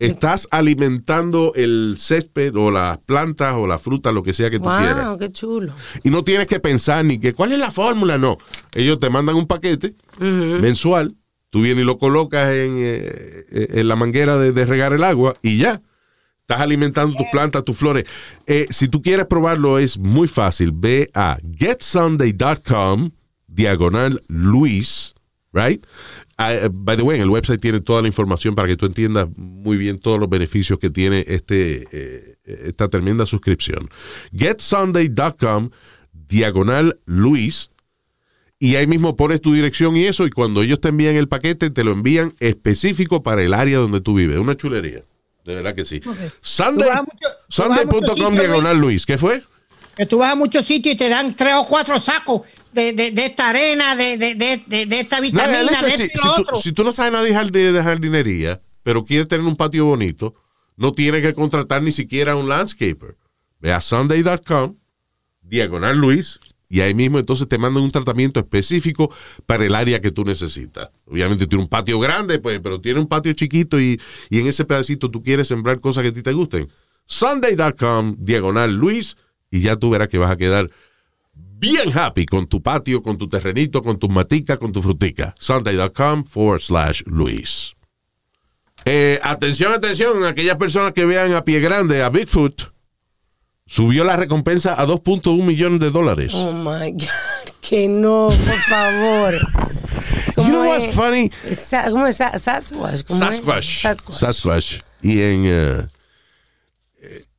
[0.00, 4.64] estás alimentando el césped o las plantas o la fruta, lo que sea que tú
[4.64, 5.06] quieras.
[5.06, 5.72] Wow, qué chulo.
[6.02, 8.38] Y no tienes que pensar ni que cuál es la fórmula, no.
[8.74, 11.14] Ellos te mandan un paquete mensual,
[11.50, 15.04] tú vienes y lo colocas en, eh, eh, en la manguera de, de regar el
[15.04, 15.80] agua y ya.
[16.50, 18.06] Estás alimentando tus plantas, tus flores.
[18.44, 20.72] Eh, si tú quieres probarlo, es muy fácil.
[20.74, 23.12] Ve a getsunday.com,
[23.46, 25.14] diagonal Luis,
[25.52, 25.86] right?
[26.38, 28.86] Ah, eh, by the way, en el website tiene toda la información para que tú
[28.86, 33.88] entiendas muy bien todos los beneficios que tiene este, eh, esta tremenda suscripción.
[34.32, 35.70] Getsunday.com,
[36.12, 37.70] diagonal Luis,
[38.58, 41.70] y ahí mismo pones tu dirección y eso, y cuando ellos te envían el paquete,
[41.70, 44.38] te lo envían específico para el área donde tú vives.
[44.38, 45.04] Una chulería.
[45.50, 46.00] De verdad que sí.
[46.04, 46.32] Muchos
[47.48, 49.04] Sunday.com diagonal Luis.
[49.06, 49.42] ¿Qué fue?
[49.96, 52.42] Que tú vas a muchos sitios y te dan tres o cuatro sacos
[52.72, 56.02] de, de, de esta arena, de, de, de, de, de esta No, vitamina, de si,
[56.04, 56.56] y si lo tú, otro.
[56.56, 60.34] si tú no sabes nada de jardinería, pero quieres tener un patio bonito,
[60.76, 63.16] no tienes que contratar ni siquiera un landscaper.
[63.58, 64.76] Ve a sunday.com,
[65.42, 66.40] diagonal Luis,
[66.70, 69.12] y ahí mismo entonces te mandan un tratamiento específico
[69.44, 70.88] para el área que tú necesitas.
[71.04, 74.00] Obviamente tiene un patio grande, pues, pero tiene un patio chiquito y,
[74.30, 76.68] y en ese pedacito tú quieres sembrar cosas que a ti te gusten.
[77.06, 79.16] Sunday.com, diagonal Luis,
[79.50, 80.70] y ya tú verás que vas a quedar
[81.34, 85.34] bien happy con tu patio, con tu terrenito, con tus maticas, con tu frutica.
[85.38, 87.74] Sunday.com forward slash Luis.
[88.84, 92.72] Eh, atención, atención, aquellas personas que vean a pie grande a Bigfoot,
[93.70, 96.32] subió la recompensa a 2.1 millones de dólares.
[96.34, 97.06] Oh my God.
[97.60, 99.34] Que no, por favor.
[99.34, 100.94] you know ¿Cómo what's es?
[100.94, 101.30] funny?
[101.54, 102.16] Sa- ¿Cómo es?
[102.16, 103.04] Sa- Sasquatch.
[103.04, 103.18] ¿Cómo?
[103.20, 103.82] Sasquatch.
[103.82, 104.16] Sasquatch.
[104.18, 104.80] Sasquatch.
[105.02, 105.86] Y en, eh,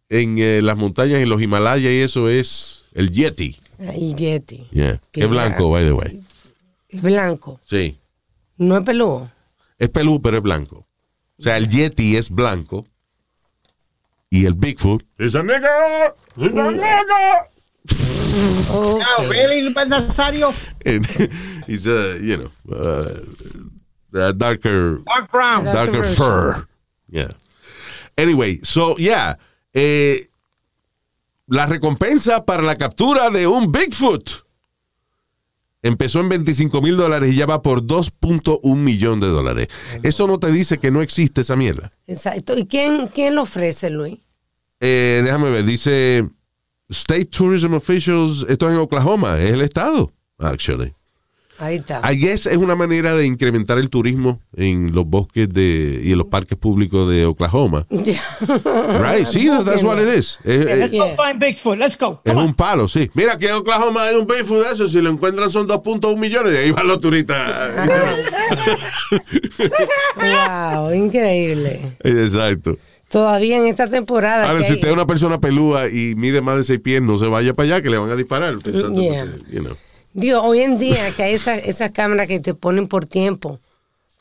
[0.10, 3.58] en eh, las montañas, en los Himalayas y eso es el Yeti.
[3.80, 4.68] Ay, Yeti.
[4.72, 5.02] Yeah.
[5.12, 6.24] Qué Es blanco, by the way.
[6.88, 7.60] Es blanco.
[7.66, 7.98] Sí.
[8.58, 9.30] No es peludo.
[9.80, 10.88] Es peludo, pero es blanco.
[11.40, 12.86] O sea, el Yeti es blanco
[14.32, 16.16] y el Bigfoot ¡Esa nega!
[16.38, 17.48] ¡Esa nega!
[18.74, 19.02] Ok.
[19.04, 20.54] Ah, really, Nazario?
[21.68, 23.20] is a, you know, uh,
[24.14, 25.66] a darker, Dark brown.
[25.66, 26.68] Dark darker fur.
[27.10, 27.32] Yeah.
[28.18, 29.36] Anyway, so yeah,
[29.74, 30.28] eh,
[31.48, 34.46] la recompensa para la captura de un Bigfoot
[35.82, 39.68] empezó en 25 mil dólares y ya va por 2.1 millón de dólares.
[40.04, 41.92] Eso no te dice que no existe esa mierda.
[42.08, 42.58] Exacto.
[42.58, 44.20] ¿Y quién, quién lo ofrece, Luis?
[44.80, 46.28] Eh, déjame ver, dice
[46.90, 50.94] State Tourism Officials, esto es en Oklahoma, es el estado, actually.
[51.62, 52.02] Ahí está.
[52.12, 56.18] I guess es una manera de incrementar el turismo en los bosques de, y en
[56.18, 57.86] los parques públicos de Oklahoma.
[57.92, 59.26] Right?
[59.28, 60.40] Sí, that's what it is.
[60.44, 61.78] Es, es- Let's go find Bigfoot.
[61.78, 62.20] Let's go.
[62.26, 62.46] es on.
[62.46, 63.10] un palo, sí.
[63.14, 66.54] Mira que en Oklahoma hay un Bigfoot de eso, si lo encuentran son 2.1 millones,
[66.54, 67.40] y ahí van los turistas.
[70.16, 71.80] wow, increíble.
[72.04, 72.78] Exacto.
[73.10, 74.50] Todavía en esta temporada.
[74.50, 77.28] Ahora, si usted es una persona pelúa y mide más de 6 pies, no se
[77.28, 78.58] vaya para allá que le van a disparar.
[78.60, 79.26] Pensando Yeah.
[79.26, 79.76] que, you know.
[80.14, 83.60] Digo, hoy en día que hay esas, esas cámaras que te ponen por tiempo,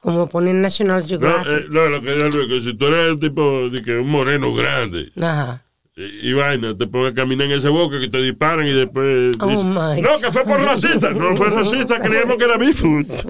[0.00, 1.46] como ponen National No, Geographic.
[1.52, 4.08] eh, no, lo que yo digo, que si tú eres un tipo de que un
[4.08, 5.62] moreno grande Ajá.
[5.96, 9.36] y, y vaina, te pones a caminar en ese bosque que te disparan y después
[9.40, 11.10] Oh, my no, que fue por racista.
[11.10, 13.06] No fue racista, creíamos que era Bigfoot.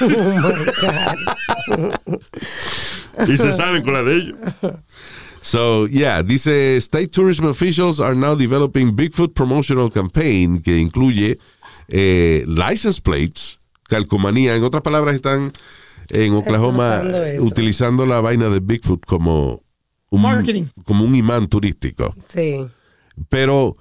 [0.00, 2.18] Oh my God.
[3.28, 4.36] Y se salen con la de ellos.
[5.42, 11.38] So, yeah, dice State Tourism officials are now developing Bigfoot promotional campaign que incluye
[11.88, 14.54] eh, license plates, calcomanía.
[14.54, 15.52] En otras palabras, están
[16.10, 17.02] en Oklahoma
[17.40, 19.62] utilizando la vaina de Bigfoot como
[20.10, 20.64] un, Marketing.
[20.84, 22.14] como un imán turístico.
[22.28, 22.66] Sí.
[23.28, 23.76] Pero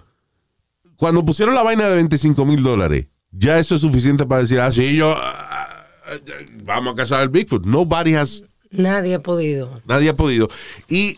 [0.95, 4.71] cuando pusieron la vaina de 25 mil dólares, ya eso es suficiente para decir, ah,
[4.71, 6.15] sí, yo, ah, ah,
[6.63, 7.65] vamos a cazar el Bigfoot.
[7.65, 9.81] Nobody has Nadie ha podido.
[9.87, 10.49] Nadie ha podido.
[10.87, 11.17] Y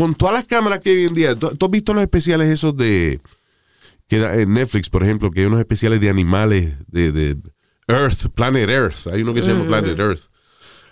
[0.00, 2.48] con todas las cámaras que hay hoy en día, ¿tú, tú has visto los especiales
[2.48, 3.20] esos de
[4.08, 7.36] que en Netflix, por ejemplo, que hay unos especiales de animales de, de
[7.86, 9.06] Earth, Planet Earth.
[9.12, 10.22] Hay uno que se llama Planet Earth.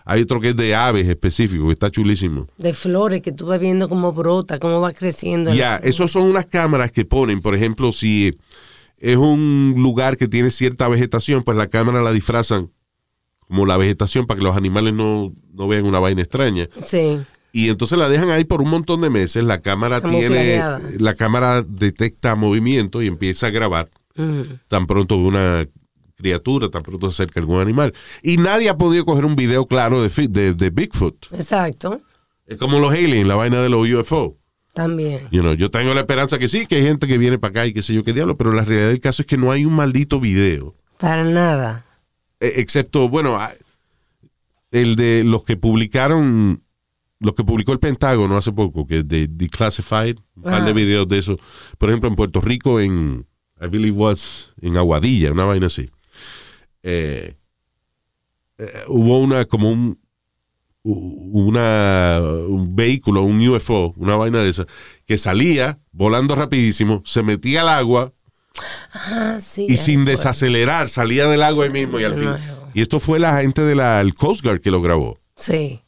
[0.05, 2.49] Hay otro que es de aves específico, que está chulísimo.
[2.59, 5.55] De flores que tú vas viendo cómo brota, cómo va creciendo.
[5.55, 8.39] Ya, esos son unas cámaras que ponen, por ejemplo, si
[8.99, 12.71] es un lugar que tiene cierta vegetación, pues la cámara la disfrazan
[13.47, 16.69] como la vegetación para que los animales no, no vean una vaina extraña.
[16.85, 17.19] Sí.
[17.53, 19.43] Y entonces la dejan ahí por un montón de meses.
[19.43, 20.61] La cámara tiene,
[20.99, 24.59] la cámara detecta movimiento y empieza a grabar Ujú.
[24.69, 25.67] tan pronto una
[26.17, 27.95] criatura, tan pronto se acerca algún animal.
[28.23, 31.27] Y nadie ha podido coger un video claro de, de, de Bigfoot.
[31.33, 32.01] Exacto.
[32.47, 34.37] Es como los aliens, la vaina de los UFO.
[34.75, 35.29] También.
[35.31, 37.67] You know, yo tengo la esperanza que sí, que hay gente que viene para acá
[37.67, 39.65] y qué sé yo qué diablo, pero la realidad del caso es que no hay
[39.65, 40.75] un maldito video.
[40.99, 41.85] Para nada.
[42.41, 43.39] Eh, excepto, bueno,
[44.71, 46.63] el de los que publicaron,
[47.21, 51.09] los que publicó el Pentágono hace poco, que es de Declassified, un par de videos
[51.09, 51.37] de eso.
[51.79, 53.27] Por ejemplo, en Puerto Rico, en,
[53.61, 55.91] I believe was, en Aguadilla, una vaina así.
[56.83, 57.35] Eh,
[58.59, 59.99] eh, hubo una, como un,
[60.85, 64.67] una, un vehículo, un UFO, una vaina de esa,
[65.07, 68.13] que salía volando rapidísimo, se metía al agua,
[68.93, 69.67] Ah, sí.
[69.69, 72.31] y sin desacelerar salía del agua ahí mismo y al fin.
[72.75, 75.19] Y esto fue la gente del Coast Guard que lo grabó.
[75.37, 75.83] Sí.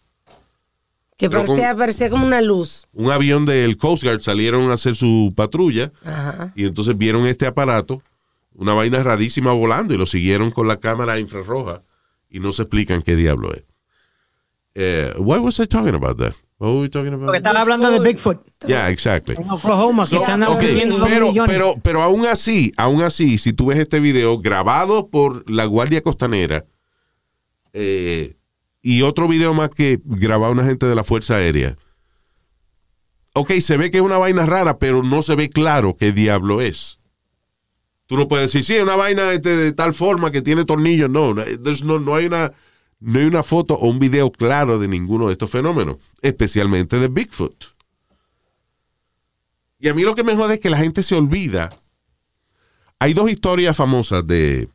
[1.20, 2.88] Que parecía, parecía como una luz.
[2.92, 6.52] Un avión del Coast Guard salieron a hacer su patrulla Ajá.
[6.56, 8.02] y entonces vieron este aparato,
[8.54, 11.82] una vaina rarísima volando y lo siguieron con la cámara infrarroja
[12.30, 13.62] y no se explican qué diablo es.
[14.74, 16.32] Eh, why was I talking about that?
[16.58, 17.26] What were we talking about?
[17.26, 19.34] Porque estaba hablando de Bigfoot Yeah, exactly.
[19.36, 21.52] en Oklahoma, que están Ok, ofreciendo dos pero, millones.
[21.54, 26.02] pero, pero aún así, aún así, si tú ves este video grabado por la Guardia
[26.02, 26.66] Costanera
[27.72, 28.36] eh,
[28.82, 31.76] y otro video más que grababa una gente de la Fuerza Aérea,
[33.34, 36.60] ok, se ve que es una vaina rara, pero no se ve claro qué diablo
[36.60, 36.98] es.
[38.06, 41.08] Tú no puedes decir, sí, es una vaina este, de tal forma que tiene tornillos.
[41.08, 42.52] No, no, no hay una,
[42.98, 47.06] no hay una foto o un video claro de ninguno de estos fenómenos, especialmente de
[47.06, 47.66] Bigfoot.
[49.78, 51.70] Y a mí lo que me jode es que la gente se olvida.
[52.98, 54.68] Hay dos historias famosas de,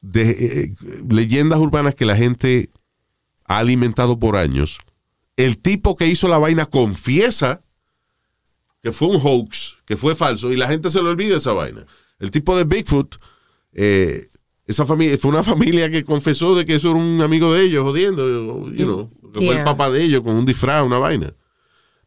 [0.00, 0.74] de eh,
[1.08, 2.70] leyendas urbanas que la gente
[3.50, 4.78] ha alimentado por años.
[5.36, 7.62] El tipo que hizo la vaina confiesa
[8.82, 11.84] que fue un hoax, que fue falso, y la gente se le olvida esa vaina.
[12.18, 13.16] El tipo de Bigfoot,
[13.72, 14.30] eh,
[14.66, 17.82] esa familia, fue una familia que confesó de que eso era un amigo de ellos,
[17.82, 21.34] jodiendo, you know, que fue el papá de ellos con un disfraz, una vaina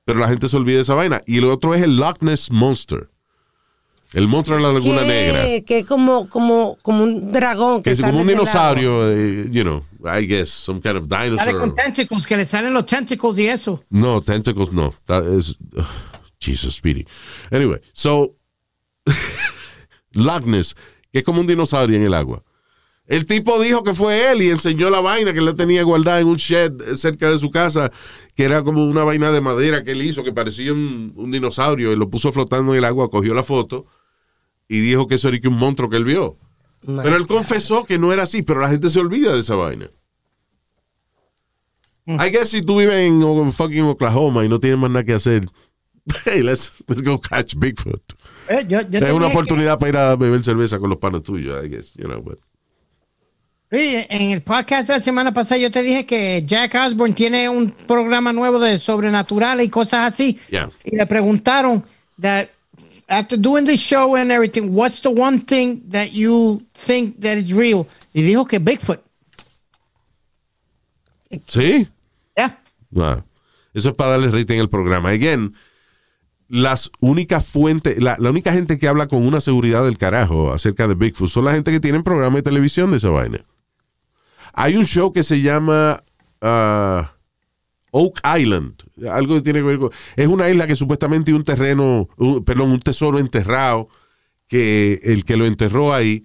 [0.06, 1.22] pero la gente se olvida de esa vaina.
[1.26, 3.10] Y el otro es el Loch Ness Monster.
[4.14, 5.44] El monstruo de la Laguna Negra.
[5.66, 7.78] Que es como, como, como un dragón.
[7.82, 11.08] Que Que es como sale un dinosaurio, eh, you know, I guess, some kind of
[11.10, 11.60] Sale dinosaur.
[11.60, 13.84] con tentacles, que le salen los tentacles y eso.
[13.90, 14.94] No, tentacles no.
[15.06, 15.58] That is,
[16.40, 17.06] Jesus, Speedy.
[17.52, 18.36] Anyway, so,
[20.12, 20.76] Loch Ness,
[21.12, 22.44] que es como un dinosaurio en el agua.
[23.06, 26.22] El tipo dijo que fue él y enseñó la vaina que él la tenía guardada
[26.22, 27.92] en un shed cerca de su casa,
[28.34, 31.92] que era como una vaina de madera que él hizo, que parecía un, un dinosaurio,
[31.92, 33.88] y lo puso flotando en el agua, cogió la foto
[34.76, 36.38] y dijo que eso era que un monstruo que él vio.
[36.86, 39.90] Pero él confesó que no era así, pero la gente se olvida de esa vaina.
[42.06, 45.46] I guess si tú vives en fucking Oklahoma y no tienes más nada que hacer,
[46.26, 48.02] hey, let's, let's go catch Bigfoot.
[48.50, 51.00] Eh, yo, yo te Es una que- oportunidad para ir a beber cerveza con los
[51.00, 52.40] panos tuyos, I guess, you know, but-
[53.72, 57.50] Sí, en el podcast de la semana pasada yo te dije que Jack Osborne tiene
[57.50, 60.38] un programa nuevo de sobrenatural y cosas así.
[60.52, 60.70] Yeah.
[60.84, 61.84] Y le preguntaron
[62.22, 62.50] that
[63.08, 67.54] after doing the show and everything, what's the one thing that you think that is
[67.54, 67.88] real?
[68.14, 69.00] Y dijo que Bigfoot.
[71.48, 71.88] ¿Sí?
[72.38, 72.60] Yeah.
[72.96, 73.24] Ah,
[73.74, 75.10] Eso es para darle rating al programa.
[75.10, 75.56] Again,
[76.48, 80.88] las únicas fuentes, la, la única gente que habla con una seguridad del carajo acerca
[80.88, 83.44] de Bigfoot son la gente que tienen programa de televisión de esa vaina.
[84.54, 86.04] Hay un show que se llama
[86.42, 87.13] ah,
[87.96, 88.74] Oak Island,
[89.10, 89.92] algo que tiene que ver con...
[90.16, 93.88] Es una isla que supuestamente un terreno, un- perdón, un tesoro enterrado,
[94.48, 96.24] que el que lo enterró ahí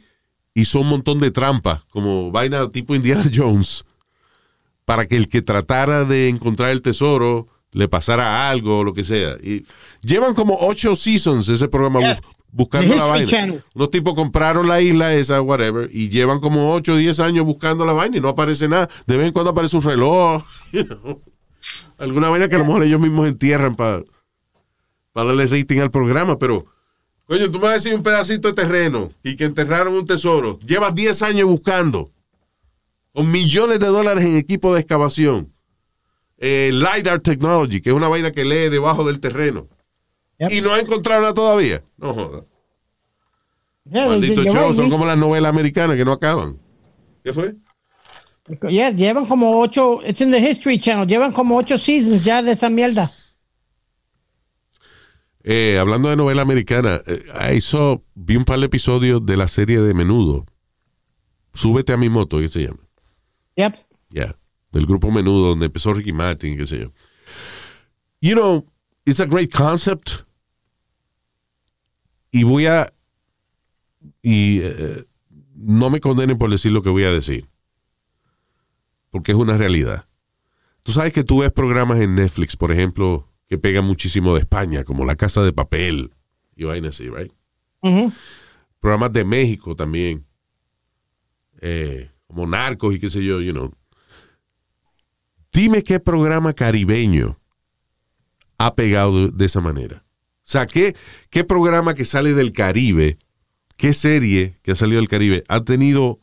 [0.55, 3.85] hizo un montón de trampas, como vaina tipo Indiana Jones
[4.85, 9.05] para que el que tratara de encontrar el tesoro le pasara algo o lo que
[9.05, 9.37] sea.
[9.43, 9.65] Y
[10.03, 12.23] llevan como ocho seasons ese programa Yes.
[12.51, 13.27] buscando la vaina.
[13.27, 13.63] Channel.
[13.75, 17.85] Unos tipos compraron la isla esa, whatever, y llevan como ocho o diez años buscando
[17.85, 18.89] la vaina y no aparece nada.
[19.07, 20.43] De vez en cuando aparece un reloj.
[20.73, 21.21] you know.
[21.99, 24.05] Alguna vaina que a lo mejor ellos mismos entierran para
[25.15, 26.67] darle rating al programa, pero...
[27.27, 30.59] Coño, tú me vas a decir un pedacito de terreno y que enterraron un tesoro.
[30.61, 32.11] Llevas 10 años buscando
[33.13, 35.53] con millones de dólares en equipo de excavación.
[36.39, 39.69] Eh, LiDAR Technology, que es una vaina que lee debajo del terreno.
[40.39, 40.53] Yep.
[40.53, 41.83] Y no ha encontrado nada todavía.
[41.99, 42.45] No joda.
[43.91, 44.07] Yeah,
[44.53, 46.59] show, son como las novelas americanas que no acaban.
[47.25, 47.55] ¿Qué fue?
[48.69, 52.53] Yeah, llevan como ocho, it's in the History Channel, llevan como ocho seasons ya de
[52.53, 53.11] esa mierda.
[55.45, 59.81] Eh, hablando de novela americana, eh, hizo, vi un par de episodios de la serie
[59.81, 60.47] de Menudo.
[61.55, 62.81] Súbete a mi moto, ¿qué se llama?
[63.57, 63.75] Yep.
[64.11, 64.37] Yeah.
[64.73, 66.93] Del grupo menudo donde empezó Ricky Martin, qué sé yo.
[68.21, 68.67] You know,
[69.05, 70.25] it's a great concept.
[72.31, 72.93] Y voy a.
[74.23, 75.05] Y eh,
[75.55, 77.49] no me condenen por decir lo que voy a decir.
[79.11, 80.07] Porque es una realidad.
[80.83, 84.85] Tú sabes que tú ves programas en Netflix, por ejemplo, que pegan muchísimo de España,
[84.85, 86.13] como La Casa de Papel
[86.55, 87.33] y vainas así, right?
[88.81, 90.27] Programas de México también.
[91.61, 93.73] Eh, como Narcos y qué sé yo, you know.
[95.53, 97.39] Dime qué programa caribeño
[98.59, 100.05] ha pegado de, de esa manera.
[100.49, 100.95] O sea, ¿qué,
[101.31, 103.19] ¿qué programa que sale del Caribe,
[103.77, 106.21] qué serie que ha salido del Caribe ha tenido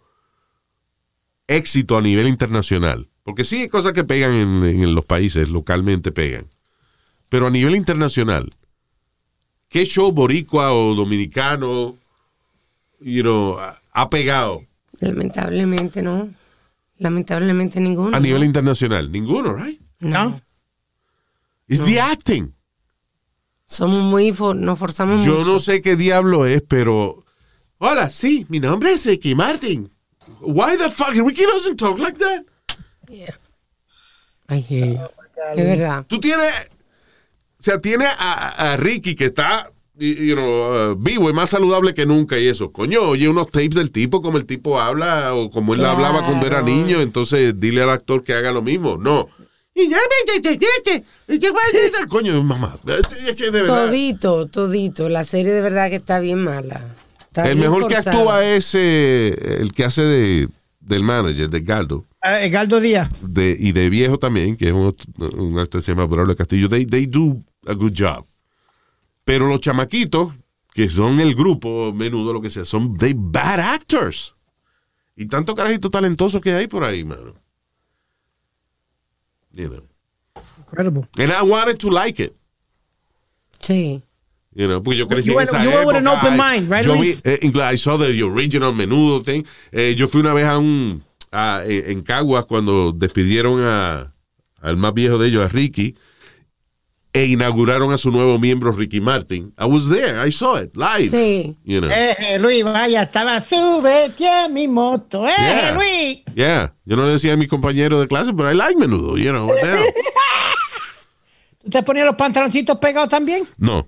[1.48, 3.08] éxito a nivel internacional?
[3.24, 6.48] Porque sí hay cosas que pegan en, en los países, localmente pegan.
[7.30, 8.54] Pero a nivel internacional,
[9.70, 11.96] ¿qué show boricua o dominicano
[13.02, 13.58] you know,
[13.91, 14.62] ha- pegado
[15.00, 16.30] Lamentablemente no.
[16.98, 18.16] Lamentablemente ninguno.
[18.16, 18.46] a nivel ¿no?
[18.46, 19.12] internacional?
[19.12, 19.82] Ninguno, right?
[20.00, 20.30] No.
[20.30, 20.39] ¿No?
[21.68, 22.54] It's the acting.
[23.66, 25.52] Somos muy, for- nos forzamos Yo mucho.
[25.54, 27.26] no sé qué diablo es, pero.
[27.80, 29.91] Hola, sí, mi nombre es Ricky Martin.
[30.46, 31.14] Why the fuck?
[31.16, 32.46] Ricky doesn't talk like that.
[34.48, 35.00] I hear you.
[35.56, 36.06] Es verdad.
[36.08, 36.52] Tú tienes.
[37.60, 39.72] O sea, tiene a, a Ricky que está.
[39.98, 42.72] you know, uh, vivo y más saludable que nunca y eso.
[42.72, 45.96] Coño, oye unos tapes del tipo como el tipo habla o como él Claro.
[45.96, 48.98] hablaba cuando era niño, entonces dile al actor que haga lo mismo.
[48.98, 49.30] No.
[52.10, 52.78] Coño, mamá.
[53.28, 53.86] Es que de verdad.
[53.88, 55.10] Todito, todito.
[55.10, 56.96] La serie de verdad que está bien mala.
[57.36, 60.47] Está El mejor que actúa es eh, el que hace de,
[60.79, 62.05] del manager, de Galdo.
[62.23, 63.09] Eh, Edgardo Díaz.
[63.21, 66.69] De, y de viejo también, que es un, un actor que se llama Braulio Castillo.
[66.69, 68.25] They, they do a good job.
[69.25, 70.33] Pero los chamaquitos,
[70.73, 74.38] que son el grupo, menudo, lo que sea, son they bad actors.
[75.17, 77.33] Y tanto carajito talentoso que hay por ahí, mano.
[79.51, 79.83] You know.
[80.59, 81.05] Incredible.
[81.17, 82.33] And I wanted to like it.
[83.59, 84.01] Sí.
[84.58, 86.18] You know, porque yo crecí You en esa you went with an época.
[86.28, 87.22] open mind, right, yo vi, Luis?
[87.26, 87.39] eh,
[87.74, 89.43] I saw the original menudo thing.
[89.74, 94.14] Eh, yo fui una vez a un a- en en Caguas cuando despidieron a
[94.62, 95.95] al más viejo de ellos, a Ricky,
[97.12, 99.53] e inauguraron a su nuevo miembro Ricky Martin.
[99.60, 101.10] I was there, I saw it live.
[101.10, 101.56] Sí.
[101.66, 101.89] You know.
[101.91, 105.28] Eh, eh, Luis, vaya, estaba súbete a mi moto.
[105.28, 105.72] Eh, Yeah.
[105.74, 106.24] Luis.
[106.34, 106.74] Yeah.
[106.86, 109.47] Yo no le decía a mi compañero de clase, pero I like menudo, you know.
[109.47, 109.84] what the hell.
[111.64, 113.43] ¿Tú te ponías los pantaloncitos pegados también?
[113.58, 113.88] No,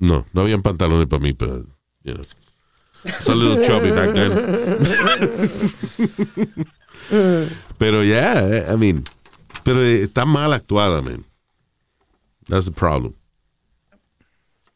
[0.00, 1.64] no, no habían pantalones para mí, pero,
[2.02, 2.24] you know.
[3.04, 4.30] It's a little chubby back then.
[7.78, 9.04] pero ya, yeah, I mean,
[9.64, 11.24] pero eh, está mal actuada, man.
[12.46, 13.14] That's the problem.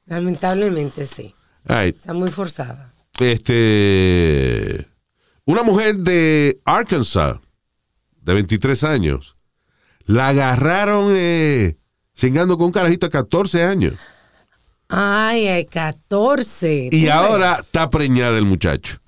[0.07, 1.35] Lamentablemente sí.
[1.64, 1.97] Right.
[1.97, 2.93] Está muy forzada.
[3.18, 4.87] Este,
[5.45, 7.39] una mujer de Arkansas,
[8.22, 9.37] de 23 años,
[10.07, 11.77] la agarraron eh,
[12.14, 13.95] chingando con un carajito de 14 años.
[14.97, 16.90] Ay, hay 14.
[16.92, 19.01] Y ahora está preñada el muchacho.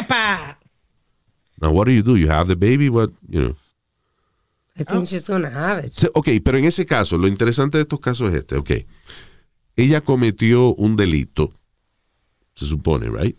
[0.00, 0.60] ¡Epa!
[1.60, 2.16] Now, what do you do?
[2.16, 3.56] You have the baby, what, you know.
[4.78, 5.92] I think she's gonna have it.
[6.14, 8.70] Ok, pero en ese caso, lo interesante de estos casos es este, ok.
[9.76, 11.52] Ella cometió un delito,
[12.54, 13.36] se supone, right?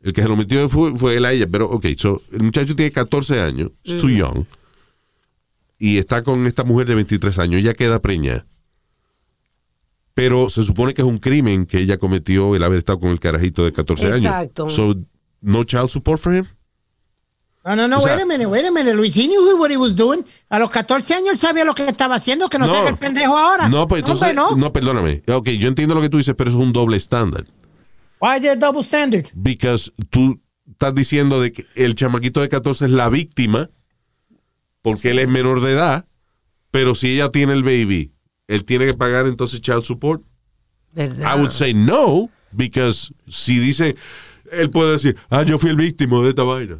[0.00, 2.74] El que se lo metió fue, fue él a ella, pero ok, so, el muchacho
[2.74, 4.46] tiene 14 años, it's too young,
[5.78, 8.46] y está con esta mujer de 23 años, ella queda preñada.
[10.14, 13.20] Pero se supone que es un crimen que ella cometió el haber estado con el
[13.20, 14.64] carajito de 14 Exacto.
[14.64, 14.74] años.
[14.74, 14.94] So,
[15.40, 16.44] no child support for him?
[17.64, 18.94] No, no, no, O sea- wait a minute, wait a minute.
[18.94, 20.24] Luis, he knew what he was doing.
[20.48, 22.98] A los 14 años él sabía lo que estaba haciendo, que no, se haga el
[22.98, 23.68] pendejo ahora.
[23.68, 24.56] No, pues entonces, Hombre, no.
[24.56, 24.72] no.
[24.72, 25.22] perdóname.
[25.28, 27.44] Ok, yo entiendo lo que tú dices, pero es un doble estándar.
[28.20, 29.26] Why is there double standard?
[29.34, 30.40] Because tú
[30.70, 33.70] estás diciendo de que el chamaquito de 14 es la víctima
[34.82, 36.06] porque él es menor de edad,
[36.72, 38.12] pero si ella tiene el baby,
[38.54, 40.22] él tiene que pagar entonces child support.
[40.92, 41.36] ¿Verdad?
[41.36, 43.96] I would say no, because si dice,
[44.50, 46.78] él puede decir, ah, yo fui el víctima de esta vaina.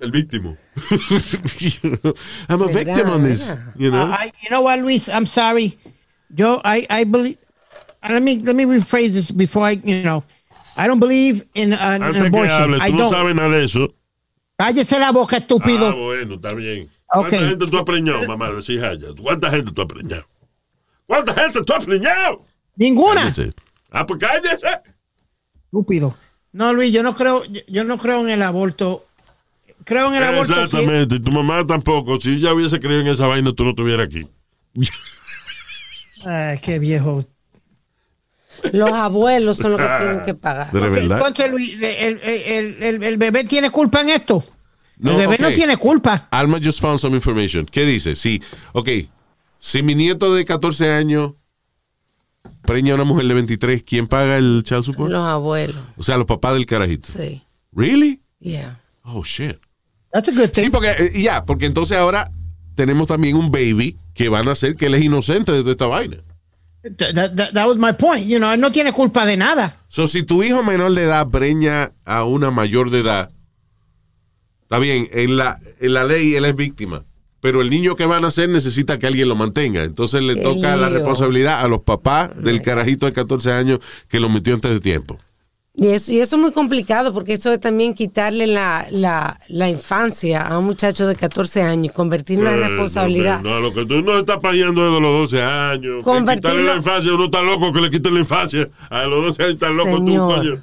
[0.00, 0.56] El víctimo.
[2.48, 3.54] I'm a ¿Verdad, victim on this.
[3.76, 4.04] You know?
[4.12, 5.08] I, you know what, Luis?
[5.08, 5.78] I'm sorry.
[6.34, 7.38] Yo, I, I believe.
[8.08, 10.22] Let me let me rephrase this before I, you know,
[10.76, 12.72] I don't believe in an, Antes que abortion.
[12.74, 13.12] hable, I tú no don't.
[13.14, 13.94] sabes nada de eso.
[14.58, 15.88] Cállese la boca, estúpido.
[15.88, 16.88] Ah, bueno, está bien.
[17.06, 17.48] ¿Cuánta Ok.
[17.48, 18.48] gente tú has preñado, mamá?
[18.48, 19.08] Allá.
[19.20, 20.26] ¿Cuánta gente tú has preñado?
[21.06, 22.44] ¿Cuánta gente tú has preñado?
[22.76, 23.32] Ninguna.
[23.90, 24.66] Ah, pues cállese.
[25.64, 26.14] Estúpido.
[26.52, 29.04] No, Luis, yo no creo, yo, no creo en el aborto.
[29.84, 30.54] Creo en el aborto.
[30.54, 31.16] Exactamente.
[31.16, 32.20] Y tu mamá tampoco.
[32.20, 34.26] Si ella hubiese creído en esa vaina, tú no estuvieras aquí.
[36.24, 37.24] Ay, qué viejo.
[38.72, 40.72] Los abuelos son los que tienen que pagar.
[40.72, 41.18] De Ok, verdad.
[41.18, 44.42] Entonces, Luis, el, el- el- el- el bebé tiene culpa en esto.
[45.04, 45.54] el bebé no ok.
[45.54, 46.26] tiene culpa.
[46.30, 47.66] Alma just found some information.
[47.66, 48.16] ¿Qué dice?
[48.16, 48.42] Sí,
[48.72, 48.88] ok.
[49.66, 51.32] Si mi nieto de 14 años
[52.62, 55.10] preña a una mujer de 23, ¿quién paga el child support?
[55.10, 55.84] Los abuelos.
[55.96, 57.08] O sea, los papás del carajito.
[57.10, 57.42] Sí.
[57.72, 58.20] ¿Really?
[58.38, 58.80] Yeah.
[59.02, 59.56] Oh, shit.
[60.12, 60.62] That's a good thing.
[60.66, 62.30] Sí, porque eh, ya, porque entonces ahora
[62.76, 65.86] tenemos también un baby que van a hacer que él es inocente de toda esta
[65.88, 66.18] vaina.
[66.84, 68.24] That, that- that- that was my point.
[68.28, 69.80] You know, él no tiene culpa de nada.
[69.88, 73.30] So, si tu hijo menor de edad preña a una mayor de edad,
[74.62, 77.04] está bien, en la, en la ley él es víctima,
[77.46, 79.84] pero el niño que van a nacer necesita que alguien lo mantenga.
[79.84, 83.78] Entonces le Qué toca la responsabilidad a los papás del carajito de 14 años
[84.08, 85.16] que lo metió antes de tiempo.
[85.76, 89.68] Y eso, y eso es muy complicado porque eso es también quitarle la, la, la
[89.68, 93.42] infancia a un muchacho de 14 años y convertirlo en Eh, una responsabilidad.
[93.42, 96.04] No, no, lo que tú no estás payando desde los 12 años.
[96.04, 98.68] Convertirlo- quitarle la infancia, uno está loco que le quite la infancia.
[98.90, 100.28] A los 12 años estás loco Señor.
[100.30, 100.62] tú, coño.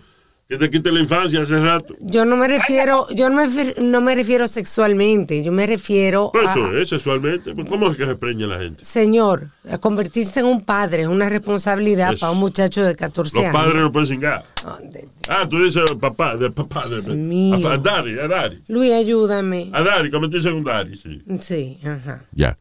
[0.53, 1.95] Que te quite la infancia hace rato.
[1.99, 6.29] Yo no me refiero, yo no me, refiero- no me refiero sexualmente, yo me refiero
[6.31, 7.55] Pues a, eso es sexualmente.
[7.55, 8.85] Pues, ¿Cómo es que se preña la gente?
[8.85, 12.19] señor, a convertirse en un padre, es una responsabilidad Eso.
[12.19, 13.55] para un muchacho de 14 Los años.
[13.55, 14.43] padres no pueden cingar.
[14.63, 15.07] ¿Dónde?
[15.27, 16.83] Ah, tú dices papá, de papá.
[16.87, 17.67] De, mío.
[17.67, 18.61] a, a Dari, a Dari.
[18.67, 19.71] Luis, ayúdame.
[19.73, 21.19] A Dari, convertirse en un Dari, sí.
[21.41, 22.55] Sí, ajá, Ya.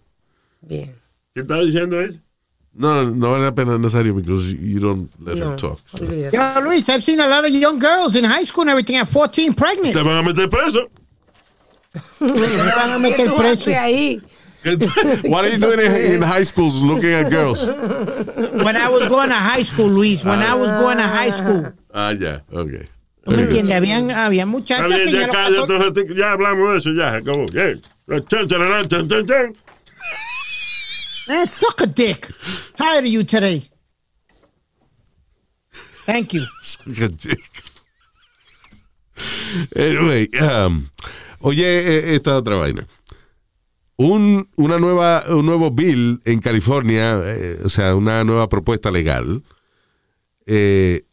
[0.63, 0.95] bien.
[1.35, 2.23] ¿Qué está diciendo él?
[2.75, 5.79] No, no vale la pena necesario because you don't let her No, talk.
[5.93, 6.33] olvídate.
[6.33, 9.09] Yo, Luis, I've seen a lot of young girls in high school and everything at
[9.09, 9.95] 14 pregnant.
[9.95, 10.89] Te van a meter preso.
[12.21, 13.71] Me van a ¿Qué meter tú preso.
[13.79, 14.21] ahí?
[15.29, 17.61] What are you doing in, in high schools looking at girls?
[17.65, 21.73] When I was going to high school, Luis, when I was going to high school.
[21.93, 22.87] Ah, ya, ok.
[23.27, 23.75] ¿No me entiendes?
[23.75, 26.93] Habían, había muchachas que ya ya los cállate 14 un ratito, ya hablamos de eso,
[26.93, 27.47] ya acabó.
[27.53, 27.75] Yeah.
[31.29, 32.29] Man, suck a dick.
[32.75, 33.63] Tired of you today.
[36.05, 36.47] Thank you.
[39.77, 40.89] Anyway, um,
[41.41, 42.87] oye, eh, esta otra vaina.
[43.97, 49.45] Un, una nueva, un nuevo bill en California, eh, o sea, una nueva propuesta legal,
[50.47, 51.05] eh,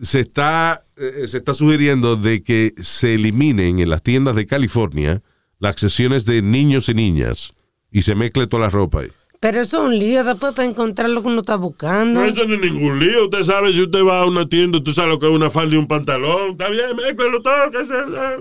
[0.00, 5.22] se está, eh, se está sugiriendo de que se eliminen en las tiendas de California
[5.58, 7.52] las sesiones de niños y niñas
[7.92, 9.08] y se mezcle toda la ropa ahí.
[9.40, 12.20] Pero eso es un lío después para encontrar lo que uno está buscando.
[12.20, 13.24] No, eso no es ningún lío.
[13.24, 15.74] Usted sabe, si usted va a una tienda, usted sabe lo que es una falda
[15.74, 16.52] y un pantalón.
[16.52, 17.52] Está bien, mézclelo todo.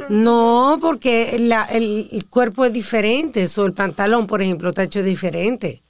[0.10, 3.48] No, porque la- el, el cuerpo es diferente.
[3.48, 5.82] So, el pantalón, por ejemplo, está hecho diferente.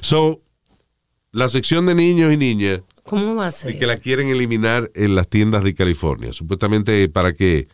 [0.00, 0.40] So,
[1.32, 3.78] la sección de niños y niñas ¿Cómo va a ser?
[3.78, 7.66] que la quieren eliminar en las tiendas de California, supuestamente para que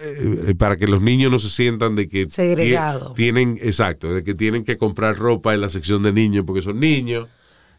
[0.00, 3.10] eh, para que los niños no se sientan de que Segregado.
[3.12, 6.62] tie- tienen exacto, de que tienen que comprar ropa en la sección de niños porque
[6.62, 7.28] son niños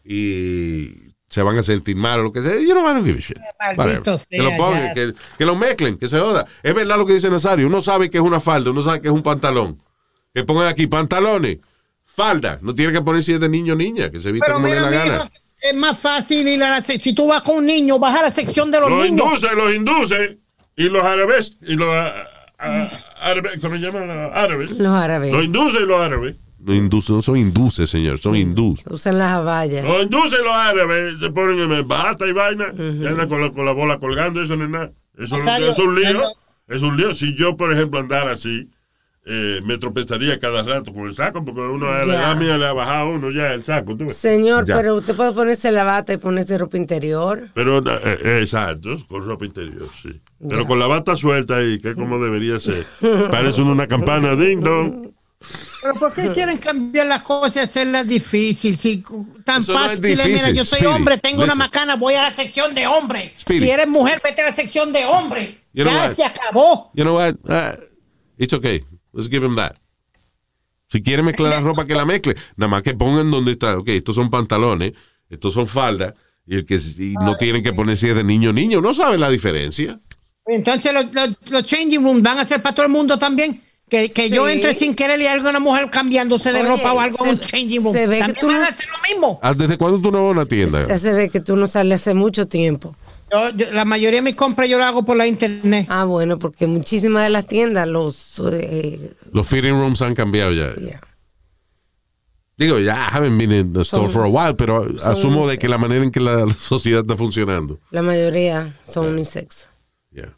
[0.04, 2.60] y se van a sentir mal o lo que sea.
[2.60, 3.36] Yo no van a give a shit.
[3.76, 4.26] Maldito Whatever.
[4.30, 6.46] Que lo sea, pongan, que, que lo mezclen, que se joda.
[6.62, 7.66] Es verdad lo que dice Nazario.
[7.66, 9.80] Uno sabe que es una falda, uno sabe que es un pantalón.
[10.32, 11.58] Que pongan aquí pantalones,
[12.04, 12.58] falda.
[12.62, 14.82] No tiene que poner si es de niño o niña, que se vista como mira,
[14.82, 15.16] da la mi gana.
[15.16, 15.28] hijo,
[15.60, 18.30] es más fácil ir a la Si tú vas con un niño, vas a la
[18.30, 19.26] sección de los Los niños.
[19.26, 20.38] induce, los induce.
[20.76, 22.26] Y los árabes, y los ah,
[22.58, 22.88] ah,
[23.20, 24.06] árabes, ¿cómo se llaman?
[24.06, 24.70] Los árabes.
[24.72, 26.36] Los árabes Los induce y los árabes.
[26.58, 28.84] No, induce, no son induces, señor, son hindús.
[28.90, 29.84] usan las abayas.
[29.84, 32.72] Los induce y los árabes se ponen en bata y vaina.
[32.76, 34.90] Y andan con la, con la bola colgando, eso no es nada.
[35.16, 36.22] Eso, es un lío.
[36.68, 37.14] Es un lío.
[37.14, 38.68] Si yo, por ejemplo, andara así,
[39.24, 42.72] eh, me tropezaría cada rato con el saco, porque uno a la mía le ha
[42.72, 43.96] bajado a uno ya el saco.
[43.96, 44.10] ¿tú?
[44.10, 44.76] Señor, Ya.
[44.76, 47.48] pero usted puede ponerse la bata y ponerse ropa interior.
[47.54, 50.20] Pero, eh, eh, exacto, con ropa interior, sí.
[50.48, 52.84] Pero con la bata suelta ahí, que como debería ser.
[53.30, 55.12] Parece una campana ding dong.
[55.82, 58.76] Pero ¿por qué quieren cambiar las cosas y hacerlas difícil?
[58.76, 59.04] Si
[59.44, 62.22] tan Eso no es fácil, mira, yo soy Speedy, hombre, tengo una macana, voy a
[62.22, 63.34] la sección de hombre.
[63.38, 63.60] Speedy.
[63.60, 65.58] Si eres mujer, vete a la sección de hombre.
[65.72, 66.14] You know ya what?
[66.14, 66.90] se acabó.
[66.94, 67.34] You know what?
[67.44, 67.76] Uh,
[68.38, 68.82] it's okay.
[69.12, 69.76] Let's give him that.
[70.88, 72.34] Si quiere mezclar la ropa, que la mezcle.
[72.56, 73.76] Nada más que pongan donde está.
[73.78, 74.92] Ok, estos son pantalones,
[75.28, 76.14] estos son faldas,
[76.46, 78.80] y el que y no tienen que poner si es de niño o niño.
[78.80, 80.00] No sabe la diferencia.
[80.46, 83.62] Entonces los, los- los changing rooms van a ser para todo el mundo también.
[83.88, 86.98] Que, que yo entre sin querer y algo una mujer cambiándose de Oye, ropa o
[87.00, 87.94] algo en se- un changing room.
[87.94, 89.38] se ve que tú van no- a hacer lo mismo.
[89.42, 90.88] Ah, ¿Desde cuándo tú no vas a una tienda?
[90.88, 92.96] Ya se ve que tú no sales hace mucho tiempo.
[93.30, 95.86] Yo- yo- la mayoría de mis compras yo las hago por la internet.
[95.88, 98.40] Ah, bueno, porque muchísimas de las tiendas los...
[98.52, 100.74] eh, Los fitting rooms han cambiado ya.
[100.74, 101.00] yeah.
[102.56, 105.58] Digo, ya, I haven't been in the store Son- for a while, pero asumo de
[105.58, 107.78] que la manera en que la, la sociedad está funcionando.
[107.90, 109.68] La mayoría son unisex.
[110.16, 110.34] Yeah.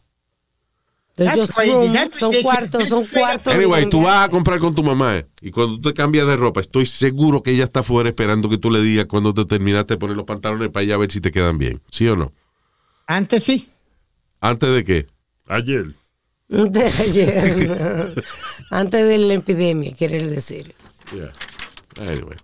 [1.15, 1.71] Entonces, That's just crazy.
[1.73, 3.05] room, That's son cuartos, son.
[3.45, 6.37] Anyway, tú vas a comprar con tu mamá eh, y cuando tú te cambias de
[6.37, 9.95] ropa, estoy seguro que ella está afuera esperando que tú le digas cuando te terminaste
[9.95, 11.81] de poner los pantalones para ella a ver si te quedan bien.
[11.91, 12.31] ¿Sí o no?
[13.07, 13.69] Antes sí.
[14.39, 15.07] ¿Antes de qué?
[15.47, 15.87] Ayer.
[16.51, 18.23] Antes de ayer.
[18.69, 20.73] Antes de la epidemia, quiere decir.
[21.13, 21.31] Yeah.
[21.97, 22.37] Anyway.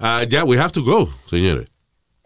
[0.00, 1.68] Ah, ya, we have to go, señores.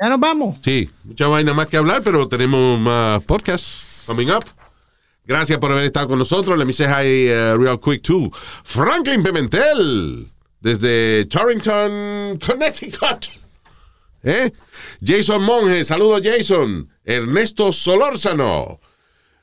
[0.00, 0.58] Ya nos vamos.
[0.62, 4.44] Sí, mucha vaina más que hablar, pero tenemos más podcasts coming up.
[5.24, 6.56] Gracias por haber estado con nosotros.
[6.56, 8.30] Let me say hi uh, real quick to
[8.62, 10.30] Franklin Pimentel
[10.60, 13.28] desde Torrington, Connecticut.
[14.22, 14.50] ¿Eh?
[15.04, 16.88] Jason Monge, saludos Jason.
[17.04, 18.80] Ernesto Solórzano.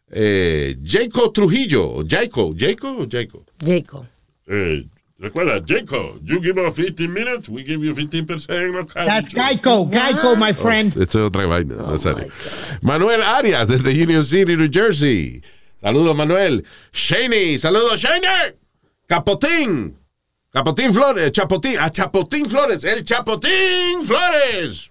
[0.09, 2.03] Eh, Jaco Trujillo.
[2.07, 3.45] Jaco, Jaco Jaco.
[3.59, 4.05] Jacob.
[4.47, 4.85] Eh,
[5.19, 9.05] recuerda, Jacob, you give us 15 minutes, we give you 15% of cash.
[9.07, 9.89] That's Geico.
[9.89, 10.87] Geico, my friend.
[10.97, 11.75] Esto es otra vaina.
[11.75, 12.29] no sale.
[12.81, 15.41] Manuel Arias desde Union City, New Jersey.
[15.81, 16.63] Saludos, Manuel.
[16.91, 18.53] Shaney, saludos, Shaney.
[19.07, 19.95] Capotín.
[20.53, 24.87] Capotín Flores, Chapotín, a Chapotín Flores, el Chapotín Flores.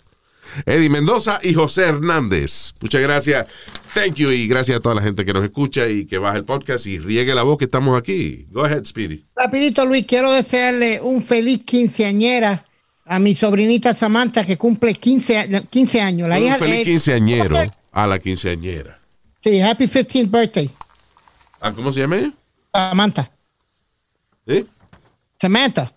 [0.66, 2.74] Eddie Mendoza y José Hernández.
[2.80, 3.46] Muchas gracias.
[3.94, 6.44] Thank you y gracias a toda la gente que nos escucha y que baja el
[6.44, 8.46] podcast y riegue la voz que estamos aquí.
[8.50, 9.24] Go ahead, Speedy.
[9.36, 12.64] Rapidito, Luis, quiero desearle un feliz quinceañera
[13.04, 16.28] a mi sobrinita Samantha que cumple 15, a- 15 años.
[16.28, 17.56] La Un hija feliz eh, quinceañero
[17.92, 18.98] a la quinceañera.
[19.42, 20.70] Sí, happy 15th birthday,
[21.60, 22.32] Ah, ¿Cómo se llama ella?
[22.72, 23.30] Samantha.
[24.46, 24.64] ¿Eh?
[25.40, 25.92] Samantha.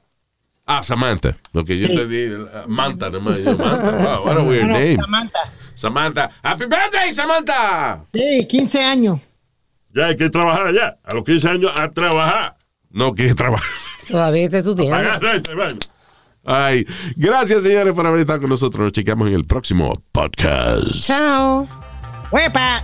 [0.65, 1.37] Ah, Samantha.
[1.53, 1.93] Lo que yo Sí.
[1.93, 3.37] entendí, Manta, nomás.
[3.39, 3.91] Yo, Manta.
[4.17, 4.95] Wow, what a weird name.
[4.97, 5.39] Samantha.
[5.75, 6.31] Samantha.
[6.41, 8.03] Happy birthday, Samantha.
[8.13, 9.19] Sí, 15 años.
[9.93, 10.97] Ya hay que trabajar ya.
[11.03, 12.57] A los 15 años a trabajar.
[12.89, 13.63] No, que trabajo.
[14.07, 14.95] Todavía está estudiando.
[14.95, 15.79] Pagar renta, y vaina.
[16.45, 18.85] Ay, gracias, señores, por haber estado con nosotros.
[18.85, 20.91] Nos chequeamos en el próximo podcast.
[21.05, 21.67] Chao.
[22.31, 22.83] ¡Huepa!